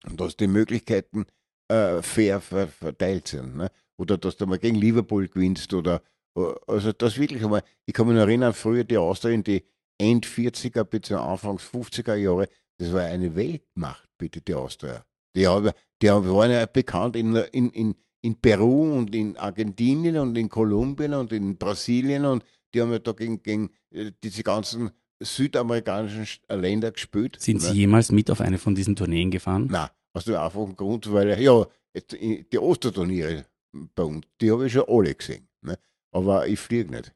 Und 0.05 0.19
dass 0.19 0.35
die 0.35 0.47
Möglichkeiten 0.47 1.25
äh, 1.67 2.01
fair 2.01 2.41
verteilt 2.41 3.27
sind. 3.27 3.57
Ne? 3.57 3.71
Oder 3.97 4.17
dass 4.17 4.37
du 4.37 4.45
mal 4.45 4.59
gegen 4.59 4.75
Liverpool 4.75 5.27
gewinnst 5.27 5.73
oder 5.73 6.01
äh, 6.37 6.53
also 6.67 6.91
das 6.91 7.17
wirklich 7.17 7.43
einmal, 7.43 7.63
ich 7.85 7.93
kann 7.93 8.07
mich 8.07 8.15
noch 8.15 8.23
erinnern, 8.23 8.53
früher 8.53 8.83
die 8.83 8.97
Austria 8.97 9.31
in 9.31 9.43
die 9.43 9.63
End 9.97 10.25
40er 10.25 10.83
bzw. 10.83 11.15
Anfangs 11.15 11.63
50er 11.63 12.15
Jahre, 12.15 12.49
das 12.77 12.91
war 12.91 13.01
eine 13.01 13.35
Weltmacht, 13.35 14.09
bitte, 14.17 14.41
die 14.41 14.53
Austria. 14.53 15.05
Die, 15.35 15.47
haben, 15.47 15.71
die 16.01 16.07
waren 16.07 16.51
ja 16.51 16.65
bekannt 16.65 17.15
in, 17.15 17.35
in, 17.35 17.69
in, 17.71 17.95
in 18.21 18.35
Peru 18.35 18.93
und 18.93 19.15
in 19.15 19.37
Argentinien 19.37 20.17
und 20.17 20.37
in 20.37 20.49
Kolumbien 20.49 21.13
und 21.13 21.31
in 21.31 21.57
Brasilien 21.57 22.25
und 22.25 22.43
die 22.73 22.81
haben 22.81 22.91
ja 22.91 22.99
da 22.99 23.13
gegen, 23.13 23.41
gegen 23.41 23.69
äh, 23.91 24.11
diese 24.21 24.43
ganzen 24.43 24.91
südamerikanischen 25.21 26.41
Länder 26.49 26.91
gespielt. 26.91 27.37
Sind 27.39 27.61
ne? 27.61 27.69
Sie 27.69 27.77
jemals 27.77 28.11
mit 28.11 28.29
auf 28.29 28.41
eine 28.41 28.57
von 28.57 28.75
diesen 28.75 28.95
Tourneen 28.97 29.31
gefahren? 29.31 29.67
Nein, 29.71 29.89
aus 30.15 30.25
dem 30.25 30.35
einfachen 30.35 30.75
Grund, 30.75 31.11
weil 31.11 31.39
ja, 31.39 31.65
die 32.09 32.59
Osterturniere 32.59 33.45
bei 33.93 34.03
uns, 34.03 34.25
die 34.39 34.51
habe 34.51 34.65
ich 34.65 34.73
schon 34.73 34.85
alle 34.87 35.13
gesehen. 35.13 35.47
Ne? 35.61 35.77
Aber 36.11 36.47
ich 36.47 36.59
fliege 36.59 36.91
nicht. 36.91 37.13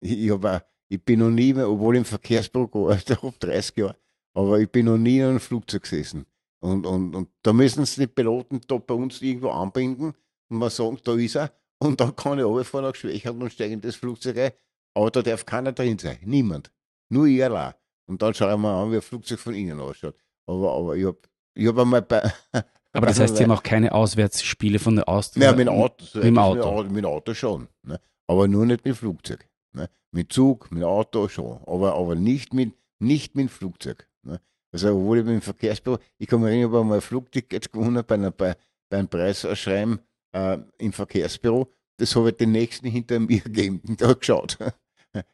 Ich, 0.00 0.18
ich, 0.18 0.30
hab, 0.30 0.68
ich 0.88 1.04
bin 1.04 1.20
noch 1.20 1.30
nie 1.30 1.52
mehr, 1.52 1.68
obwohl 1.68 1.96
ich 1.96 2.00
im 2.00 2.04
Verkehrsbüro 2.04 2.88
also 2.88 3.02
ich 3.12 3.22
habe 3.22 3.34
30 3.38 3.76
Jahre, 3.76 3.96
aber 4.34 4.60
ich 4.60 4.70
bin 4.70 4.86
noch 4.86 4.98
nie 4.98 5.18
in 5.18 5.26
einem 5.26 5.40
Flugzeug 5.40 5.82
gesessen. 5.82 6.26
Und, 6.60 6.86
und, 6.86 7.14
und 7.16 7.28
da 7.42 7.52
müssen 7.52 7.84
sie 7.84 8.02
die 8.02 8.06
Piloten 8.06 8.60
da 8.68 8.78
bei 8.78 8.94
uns 8.94 9.20
irgendwo 9.20 9.50
anbinden 9.50 10.14
und 10.48 10.58
man 10.58 10.70
sagt, 10.70 11.08
da 11.08 11.14
ist 11.14 11.34
er. 11.34 11.52
Und 11.80 12.00
dann 12.00 12.14
kann 12.14 12.38
ich 12.38 12.44
runterfahren 12.44 12.86
nach 12.86 12.94
Schwächert 12.94 13.34
und 13.34 13.52
steigen 13.52 13.74
in 13.74 13.80
das 13.80 13.96
Flugzeug 13.96 14.36
ein. 14.38 14.52
Aber 14.94 15.10
da 15.10 15.22
darf 15.22 15.44
keiner 15.44 15.72
drin 15.72 15.98
sein. 15.98 16.18
Niemand. 16.24 16.70
Nur 17.08 17.26
ich 17.26 17.42
allein. 17.42 17.74
Und 18.06 18.22
dann 18.22 18.34
schauen 18.34 18.60
wir 18.60 18.68
an, 18.68 18.92
wie 18.92 18.96
ein 18.96 19.02
Flugzeug 19.02 19.40
von 19.40 19.54
innen 19.54 19.80
ausschaut. 19.80 20.14
Aber, 20.46 20.72
aber 20.72 20.96
ich 20.96 21.04
habe 21.04 21.18
ich 21.54 21.66
hab 21.66 21.78
einmal 21.78 22.02
bei. 22.02 22.32
Aber 22.92 23.06
das 23.06 23.18
heißt, 23.18 23.36
Sie 23.36 23.44
haben 23.44 23.50
auch 23.50 23.62
keine 23.62 23.92
Auswärtsspiele 23.92 24.78
von 24.78 24.96
der 24.96 25.08
Austria? 25.08 25.46
Nein, 25.46 25.56
mit 25.56 25.66
dem 25.66 25.74
Auto. 25.74 26.04
Mit 26.14 26.24
dem 26.24 26.38
Auto. 26.38 26.84
Mit, 26.84 27.04
Auto 27.06 27.32
schon. 27.32 27.68
Ne? 27.84 27.98
Aber 28.26 28.48
nur 28.48 28.66
nicht 28.66 28.84
mit 28.84 28.96
Flugzeug. 28.96 29.48
Ne? 29.72 29.88
Mit 30.10 30.32
Zug, 30.32 30.70
mit 30.70 30.84
Auto 30.84 31.28
schon. 31.28 31.60
Aber, 31.66 31.94
aber 31.94 32.14
nicht, 32.14 32.52
mit, 32.52 32.74
nicht 32.98 33.34
mit 33.34 33.50
Flugzeug. 33.50 34.06
Ne? 34.22 34.40
Also, 34.72 34.94
obwohl 34.94 35.18
ich 35.18 35.24
mit 35.24 35.34
dem 35.34 35.40
Verkehrsbüro, 35.40 35.98
ich 36.18 36.26
kann 36.28 36.40
mich 36.40 36.48
erinnern, 36.48 36.68
ich 36.68 36.74
habe 36.74 36.84
mal 36.84 36.94
ein 36.96 37.00
Flugticket 37.00 37.72
gewonnen 37.72 38.04
bei, 38.06 38.14
einer, 38.14 38.30
bei, 38.30 38.56
bei 38.90 38.98
einem 38.98 39.08
Preisausschreiben 39.08 39.98
äh, 40.32 40.58
im 40.76 40.92
Verkehrsbüro. 40.92 41.72
Das 41.96 42.14
habe 42.14 42.30
ich 42.30 42.36
den 42.36 42.52
nächsten 42.52 42.88
hinter 42.88 43.20
mir 43.20 43.40
gegeben. 43.44 43.80
Der 43.84 44.08
hat 44.08 44.20
geschaut. 44.20 44.58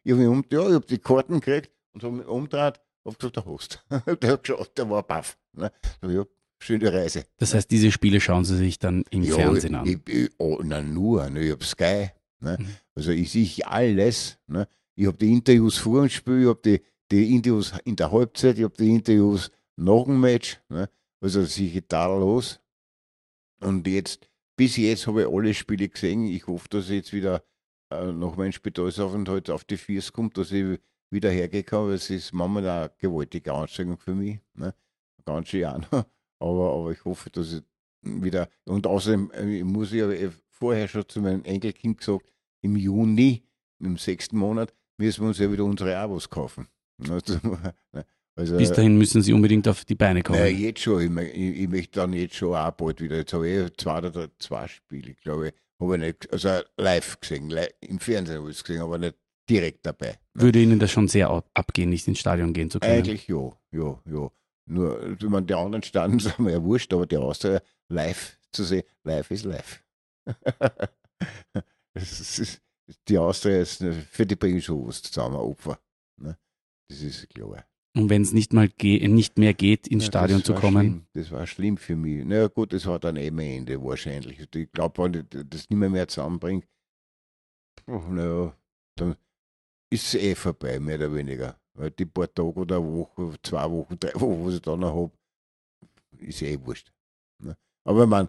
Ich 0.05 0.13
habe 0.13 0.29
um, 0.29 0.45
ja, 0.51 0.75
hab 0.75 0.87
die 0.87 0.99
Karten 0.99 1.41
gekriegt 1.41 1.73
und 1.93 2.03
habe 2.03 2.17
mich 2.17 2.27
umgedreht, 2.27 2.81
habe 3.05 3.17
gesagt, 3.17 3.37
der 3.37 3.45
Host. 3.45 3.85
der 3.91 4.33
hat 4.33 4.43
geschaut, 4.43 4.77
der 4.77 4.91
war 4.91 5.03
baff. 5.03 5.39
Ne? 5.59 5.73
Ja, 6.03 6.25
schöne 6.59 6.93
Reise. 6.93 7.25
Das 7.39 7.55
heißt, 7.55 7.71
diese 7.71 7.91
Spiele 7.91 8.21
schauen 8.21 8.45
Sie 8.45 8.57
sich 8.57 8.79
dann 8.79 9.05
im 9.11 9.23
ja, 9.23 9.35
Fernsehen 9.35 9.75
an? 9.75 9.87
Ich, 9.87 9.99
ich, 10.09 10.31
oh, 10.39 10.61
na 10.63 10.81
nur, 10.81 11.29
ne, 11.31 11.43
ich 11.43 11.53
habe 11.53 11.65
Sky. 11.65 12.11
Ne? 12.41 12.57
Mhm. 12.59 12.67
Also 12.95 13.11
ich 13.11 13.31
sehe 13.31 13.67
alles. 13.67 14.39
Ne? 14.47 14.69
Ich 14.95 15.07
habe 15.07 15.17
die 15.17 15.33
Interviews 15.33 15.79
vor 15.79 16.01
dem 16.01 16.11
Spiel, 16.11 16.43
ich 16.43 16.49
habe 16.49 16.61
die, 16.65 16.81
die 17.11 17.35
Interviews 17.35 17.73
in 17.85 17.97
der 17.97 18.11
Halbzeit, 18.11 18.59
ich 18.59 18.65
habe 18.65 18.75
die 18.77 18.91
Interviews 18.91 19.51
nach 19.77 20.05
dem 20.05 20.21
Match. 20.21 20.61
Ne? 20.69 20.89
Also 21.21 21.45
sehe 21.45 21.71
ich 21.71 21.85
da 21.89 22.07
los. 22.07 22.61
Und 23.61 23.87
jetzt, 23.87 24.29
bis 24.57 24.77
jetzt 24.77 25.07
habe 25.07 25.23
ich 25.23 25.29
alle 25.29 25.55
Spiele 25.55 25.89
gesehen. 25.89 26.25
Ich 26.27 26.47
hoffe, 26.47 26.69
dass 26.69 26.87
ich 26.87 26.97
jetzt 26.97 27.13
wieder 27.13 27.43
äh, 27.91 28.13
nach 28.13 28.37
meinem 28.37 28.53
Spitalsaufenthalt 28.53 29.51
auf 29.51 29.65
die 29.65 29.77
Viers 29.77 30.13
kommt, 30.13 30.37
dass 30.37 30.53
ich 30.53 30.79
wieder 31.11 31.31
hergehen 31.31 31.65
kann. 31.65 31.91
Es 31.91 32.11
ist 32.11 32.33
manchmal 32.33 32.69
eine 32.69 32.91
gewaltige 32.99 33.53
Anstrengung 33.53 33.99
für 33.99 34.15
mich. 34.15 34.39
Ne? 34.55 34.75
Ganz 35.29 35.49
schön 35.49 35.85
noch. 35.91 36.07
Aber, 36.41 36.73
aber 36.73 36.93
ich 36.93 37.05
hoffe, 37.05 37.31
dass 37.31 37.53
ich 37.53 37.63
wieder. 38.01 38.49
Und 38.65 38.87
außerdem 38.87 39.33
äh, 39.33 39.65
muss 39.65 39.91
ich 39.93 39.99
ja 39.99 40.09
eh 40.09 40.31
vorher 40.51 40.87
schon 40.87 41.09
zu 41.09 41.21
meinem 41.21 41.43
Enkelkind 41.43 41.99
gesagt, 41.99 42.33
im 42.63 42.77
Juni, 42.77 43.43
im 43.81 43.97
sechsten 43.97 44.39
Monat, 44.39 44.73
müssen 44.99 45.23
wir 45.23 45.29
uns 45.29 45.39
ja 45.41 45.51
wieder 45.51 45.65
unsere 45.65 45.97
Abos 45.97 46.31
kaufen. 46.31 46.69
Also, 48.39 48.57
Bis 48.57 48.71
dahin 48.71 48.97
müssen 48.97 49.21
Sie 49.21 49.33
unbedingt 49.33 49.67
auf 49.67 49.85
die 49.85 49.97
Beine 49.97 50.23
kommen. 50.23 50.39
Ja, 50.39 50.47
jetzt 50.47 50.83
schon. 50.83 51.19
Ich, 51.19 51.35
ich, 51.35 51.61
ich, 51.63 51.69
möchte 51.69 51.99
dann 51.99 52.13
jetzt 52.13 52.37
schon 52.37 52.55
auch 52.55 52.71
bald 52.71 53.01
wieder. 53.01 53.17
Jetzt 53.17 53.33
habe 53.33 53.49
ich 53.49 53.77
zwei 53.79 53.99
oder 53.99 54.29
zwei 54.39 54.69
Spiele, 54.69 55.15
glaube 55.15 55.49
ich. 55.49 55.55
Habe 55.81 55.97
ich 55.97 56.03
nicht, 56.03 56.33
also 56.33 56.61
live 56.77 57.19
gesehen. 57.19 57.51
Live, 57.51 57.71
Im 57.81 57.99
Fernsehen 57.99 58.39
habe 58.39 58.51
ich 58.51 58.59
es 58.59 58.63
gesehen, 58.63 58.83
aber 58.83 58.97
nicht 58.97 59.17
direkt 59.51 59.85
dabei. 59.85 60.15
Würde 60.35 60.61
Ihnen 60.61 60.79
das 60.79 60.93
schon 60.93 61.09
sehr 61.09 61.31
abgehen, 61.53 61.91
nicht 61.91 62.07
ins 62.07 62.21
Stadion 62.21 62.53
gehen 62.53 62.71
zu 62.71 62.79
können? 62.79 62.93
Eigentlich 62.93 63.27
ja, 63.27 63.51
ja, 63.73 64.01
ja. 64.05 64.31
Nur, 64.69 65.13
ich 65.13 65.29
meine, 65.29 65.47
die 65.47 65.55
anderen 65.55 65.83
Staaten 65.83 66.19
sind 66.19 66.39
mir 66.39 66.53
ja 66.53 66.63
wurscht, 66.63 66.93
aber 66.93 67.07
die 67.07 67.17
Austria 67.17 67.63
live 67.89 68.39
zu 68.53 68.65
sehen, 68.65 68.85
live 69.05 69.31
ist 69.31 69.45
live. 69.45 69.85
ist, 71.95 72.61
die 73.09 73.19
Austria 73.19 73.61
ist 73.61 73.83
für 74.11 74.27
die 74.27 74.37
bringen 74.37 74.61
schon 74.61 74.87
was 74.87 75.03
zusammen, 75.03 75.37
Opfer. 75.37 75.81
Ne? 76.21 76.37
Das 76.89 77.01
ist 77.01 77.29
klar. 77.31 77.65
Und 77.97 78.11
wenn 78.11 78.23
es 78.23 78.33
nicht 78.33 78.53
mal 78.53 78.71
nicht 78.81 79.39
mehr 79.39 79.55
geht, 79.55 79.89
ins 79.89 80.05
ja, 80.05 80.09
Stadion 80.09 80.45
zu 80.45 80.55
kommen? 80.55 80.87
Schlimm. 80.87 81.07
Das 81.15 81.31
war 81.33 81.47
schlimm 81.47 81.77
für 81.79 81.97
mich. 81.97 82.19
Na 82.25 82.37
naja, 82.37 82.49
gut, 82.49 82.73
das 82.73 82.87
hat 82.87 83.05
dann 83.05 83.17
eben 83.17 83.39
ein 83.41 83.59
Ende 83.59 83.83
wahrscheinlich. 83.83 84.39
Ich 84.55 84.73
glaube, 84.73 85.03
wenn 85.03 85.15
ich 85.15 85.47
das 85.49 85.69
nicht 85.69 85.79
mehr, 85.79 85.91
mehr 85.91 86.07
zusammenbringe, 86.07 86.63
naja, 87.87 88.55
dann 88.97 89.17
ist 89.91 90.15
es 90.15 90.21
eh 90.21 90.35
vorbei, 90.35 90.79
mehr 90.79 90.97
oder 90.97 91.15
weniger. 91.15 91.59
Weil 91.79 91.93
die 91.93 92.07
paar 92.07 92.33
Tage 92.33 92.55
oder 92.55 92.83
Woche, 92.83 93.35
zwei 93.41 93.71
Wochen, 93.71 93.97
drei 94.01 94.13
Wochen, 94.15 94.45
was 94.45 94.55
ich 94.55 94.63
dann 94.63 94.81
noch 94.81 94.95
habe, 94.95 95.13
ist 96.19 96.43
eh 96.43 96.59
wurscht. 96.61 96.93
Ne? 97.41 97.57
Aber 97.85 98.05
man, 98.05 98.29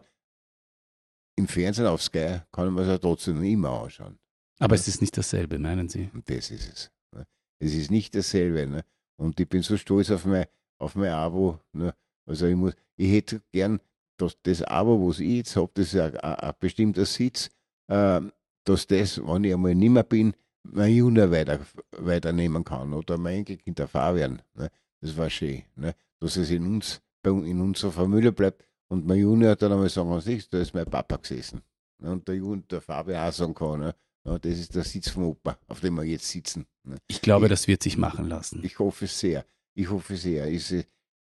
im 1.36 1.48
Fernsehen 1.48 1.88
auf 1.88 2.04
Sky 2.04 2.42
kann 2.52 2.72
man 2.72 2.84
es 2.84 2.90
ja 2.90 2.98
trotzdem 3.00 3.44
immer 3.44 3.82
anschauen. 3.82 4.20
Aber 4.60 4.76
ne? 4.76 4.80
es 4.80 4.88
ist 4.88 5.02
nicht 5.02 5.18
dasselbe, 5.18 5.58
meinen 5.58 5.90
Sie? 5.90 6.12
Das 6.26 6.52
ist 6.52 6.72
es. 6.72 6.92
Ne? 7.16 7.26
Es 7.60 7.74
ist 7.74 7.90
nicht 7.90 8.14
dasselbe. 8.14 8.68
Ne? 8.68 8.84
Und 9.20 9.40
ich 9.40 9.50
bin 9.50 9.64
so 9.64 9.78
stolz 9.78 10.12
auf 10.12 10.26
mein, 10.26 10.46
auf 10.78 10.94
mein 10.94 11.12
Abo. 11.12 11.60
Ne? 11.74 11.96
Also 12.28 12.46
ich 12.46 12.56
muss, 12.56 12.76
ich 12.98 13.12
hätte 13.12 13.42
gern, 13.52 13.80
dass 14.18 14.38
das 14.44 14.62
Abo, 14.62 15.08
was 15.08 15.20
ich 15.20 15.38
jetzt 15.38 15.56
habe, 15.56 15.72
das 15.74 15.94
ist 15.94 16.00
ein, 16.00 16.18
ein, 16.18 16.54
bestimmter 16.60 17.06
Sitz, 17.06 17.50
äh, 17.88 18.22
dass 18.64 18.86
das, 18.86 19.18
wenn 19.26 19.44
ich 19.44 19.54
einmal 19.54 19.74
nicht 19.74 19.90
mehr 19.90 20.04
bin, 20.04 20.36
mein 20.64 20.94
Junior 20.94 21.32
weiter, 21.32 21.60
weiternehmen 21.92 22.64
kann 22.64 22.94
oder 22.94 23.18
mein 23.18 23.38
Enkelkind 23.38 23.80
der 23.80 23.88
Fabian. 23.88 24.42
Ne? 24.56 24.70
Das 25.02 25.18
war 25.18 25.30
schön. 25.30 25.64
Ne? 25.76 25.96
Dass 26.20 26.38
es 26.38 26.50
in 26.50 26.66
uns, 26.66 27.02
in 27.24 27.62
unserer 27.62 27.92
Familie 27.92 28.32
bleibt. 28.32 28.66
Und 28.88 29.06
mein 29.06 29.20
Junior 29.20 29.52
hat 29.52 29.62
dann 29.62 29.72
einmal 29.72 29.90
sagen, 29.90 30.20
siehst, 30.22 30.54
da 30.54 30.60
ist 30.60 30.74
mein 30.74 30.86
Papa 30.86 31.18
gesessen. 31.18 31.62
Ne? 32.00 32.12
Und 32.12 32.28
der, 32.28 32.36
Junior, 32.36 32.66
der 32.70 32.82
Fabian 32.82 33.28
auch 33.28 33.34
sagen 33.34 33.54
kann, 33.54 33.80
ne? 33.80 33.96
Ja, 34.26 34.38
das 34.38 34.60
ist 34.60 34.76
der 34.76 34.84
Sitz 34.84 35.10
vom 35.10 35.24
Opa, 35.24 35.58
auf 35.68 35.80
dem 35.80 35.96
wir 35.96 36.04
jetzt 36.04 36.30
sitzen. 36.30 36.66
Ne? 36.84 36.98
Ich 37.08 37.22
glaube, 37.22 37.46
ich, 37.46 37.50
das 37.50 37.68
wird 37.68 37.82
sich 37.82 37.98
machen 37.98 38.28
lassen. 38.28 38.62
Ich 38.64 38.78
hoffe 38.80 39.06
es 39.06 39.18
sehr. 39.18 39.46
Ich 39.74 39.90
hoffe 39.90 40.18
sehr. 40.18 40.48
Ist, 40.48 40.74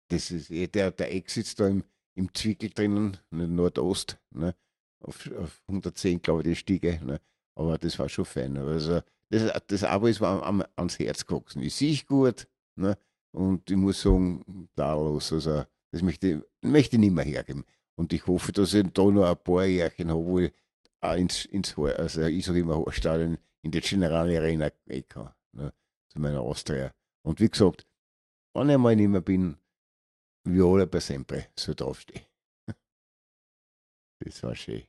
das 0.08 0.30
ist, 0.30 0.50
eh 0.50 0.66
der, 0.66 0.90
der 0.90 1.14
Eck 1.14 1.30
sitzt 1.30 1.60
da 1.60 1.68
im, 1.68 1.84
im 2.14 2.34
Zwickel 2.34 2.70
drinnen, 2.70 3.16
in 3.30 3.38
der 3.38 3.48
Nordost, 3.48 4.18
ne? 4.30 4.54
auf, 5.00 5.30
auf 5.38 5.62
110, 5.68 6.20
glaube 6.20 6.42
ich, 6.42 6.48
die 6.48 6.56
Stiege. 6.56 7.00
Ne? 7.04 7.20
Aber 7.54 7.78
das 7.78 7.98
war 7.98 8.08
schon 8.08 8.24
fein. 8.24 8.56
Also, 8.56 9.02
das, 9.30 9.62
das 9.66 9.84
Abo 9.84 10.06
ist 10.06 10.20
mir 10.20 10.28
am, 10.28 10.64
ans 10.76 10.98
Herz 10.98 11.26
gewachsen. 11.26 11.62
Ich 11.62 11.74
sehe 11.74 11.96
gut 12.06 12.46
ne? 12.76 12.98
und 13.32 13.70
ich 13.70 13.76
muss 13.76 14.02
sagen, 14.02 14.68
da 14.74 14.94
los. 14.94 15.32
Also, 15.32 15.64
das 15.92 16.02
möchte, 16.02 16.46
möchte 16.60 16.96
ich 16.96 17.00
nicht 17.00 17.14
mehr 17.14 17.24
hergeben. 17.24 17.64
Und 17.96 18.12
ich 18.12 18.26
hoffe, 18.26 18.52
dass 18.52 18.74
ich 18.74 18.86
da 18.92 19.04
noch 19.04 19.28
ein 19.28 19.36
paar 19.36 19.64
Jährchen 19.64 20.10
habe, 20.10 20.24
wo 20.24 20.38
ich 20.40 20.52
ins, 21.16 21.44
ins 21.46 21.76
also 21.78 22.22
ich 22.22 22.44
sage 22.44 22.60
immer 22.60 22.84
Stadion 22.92 23.38
in 23.62 23.70
die 23.70 23.80
Generale 23.80 24.38
Arena 24.38 24.70
gehen 24.86 25.04
kann, 25.08 25.32
ne, 25.52 25.72
zu 26.08 26.20
meiner 26.20 26.40
Austria. 26.40 26.92
Und 27.22 27.40
wie 27.40 27.48
gesagt, 27.48 27.86
wenn 28.54 28.70
ich 28.70 28.78
mal 28.78 28.96
nicht 28.96 29.08
mehr 29.08 29.20
bin, 29.20 29.56
Viola 30.44 30.86
per 30.86 31.00
sempre, 31.00 31.48
so 31.56 31.74
draufstehe. 31.74 32.22
Das 34.22 34.42
war 34.42 34.54
schön. 34.54 34.82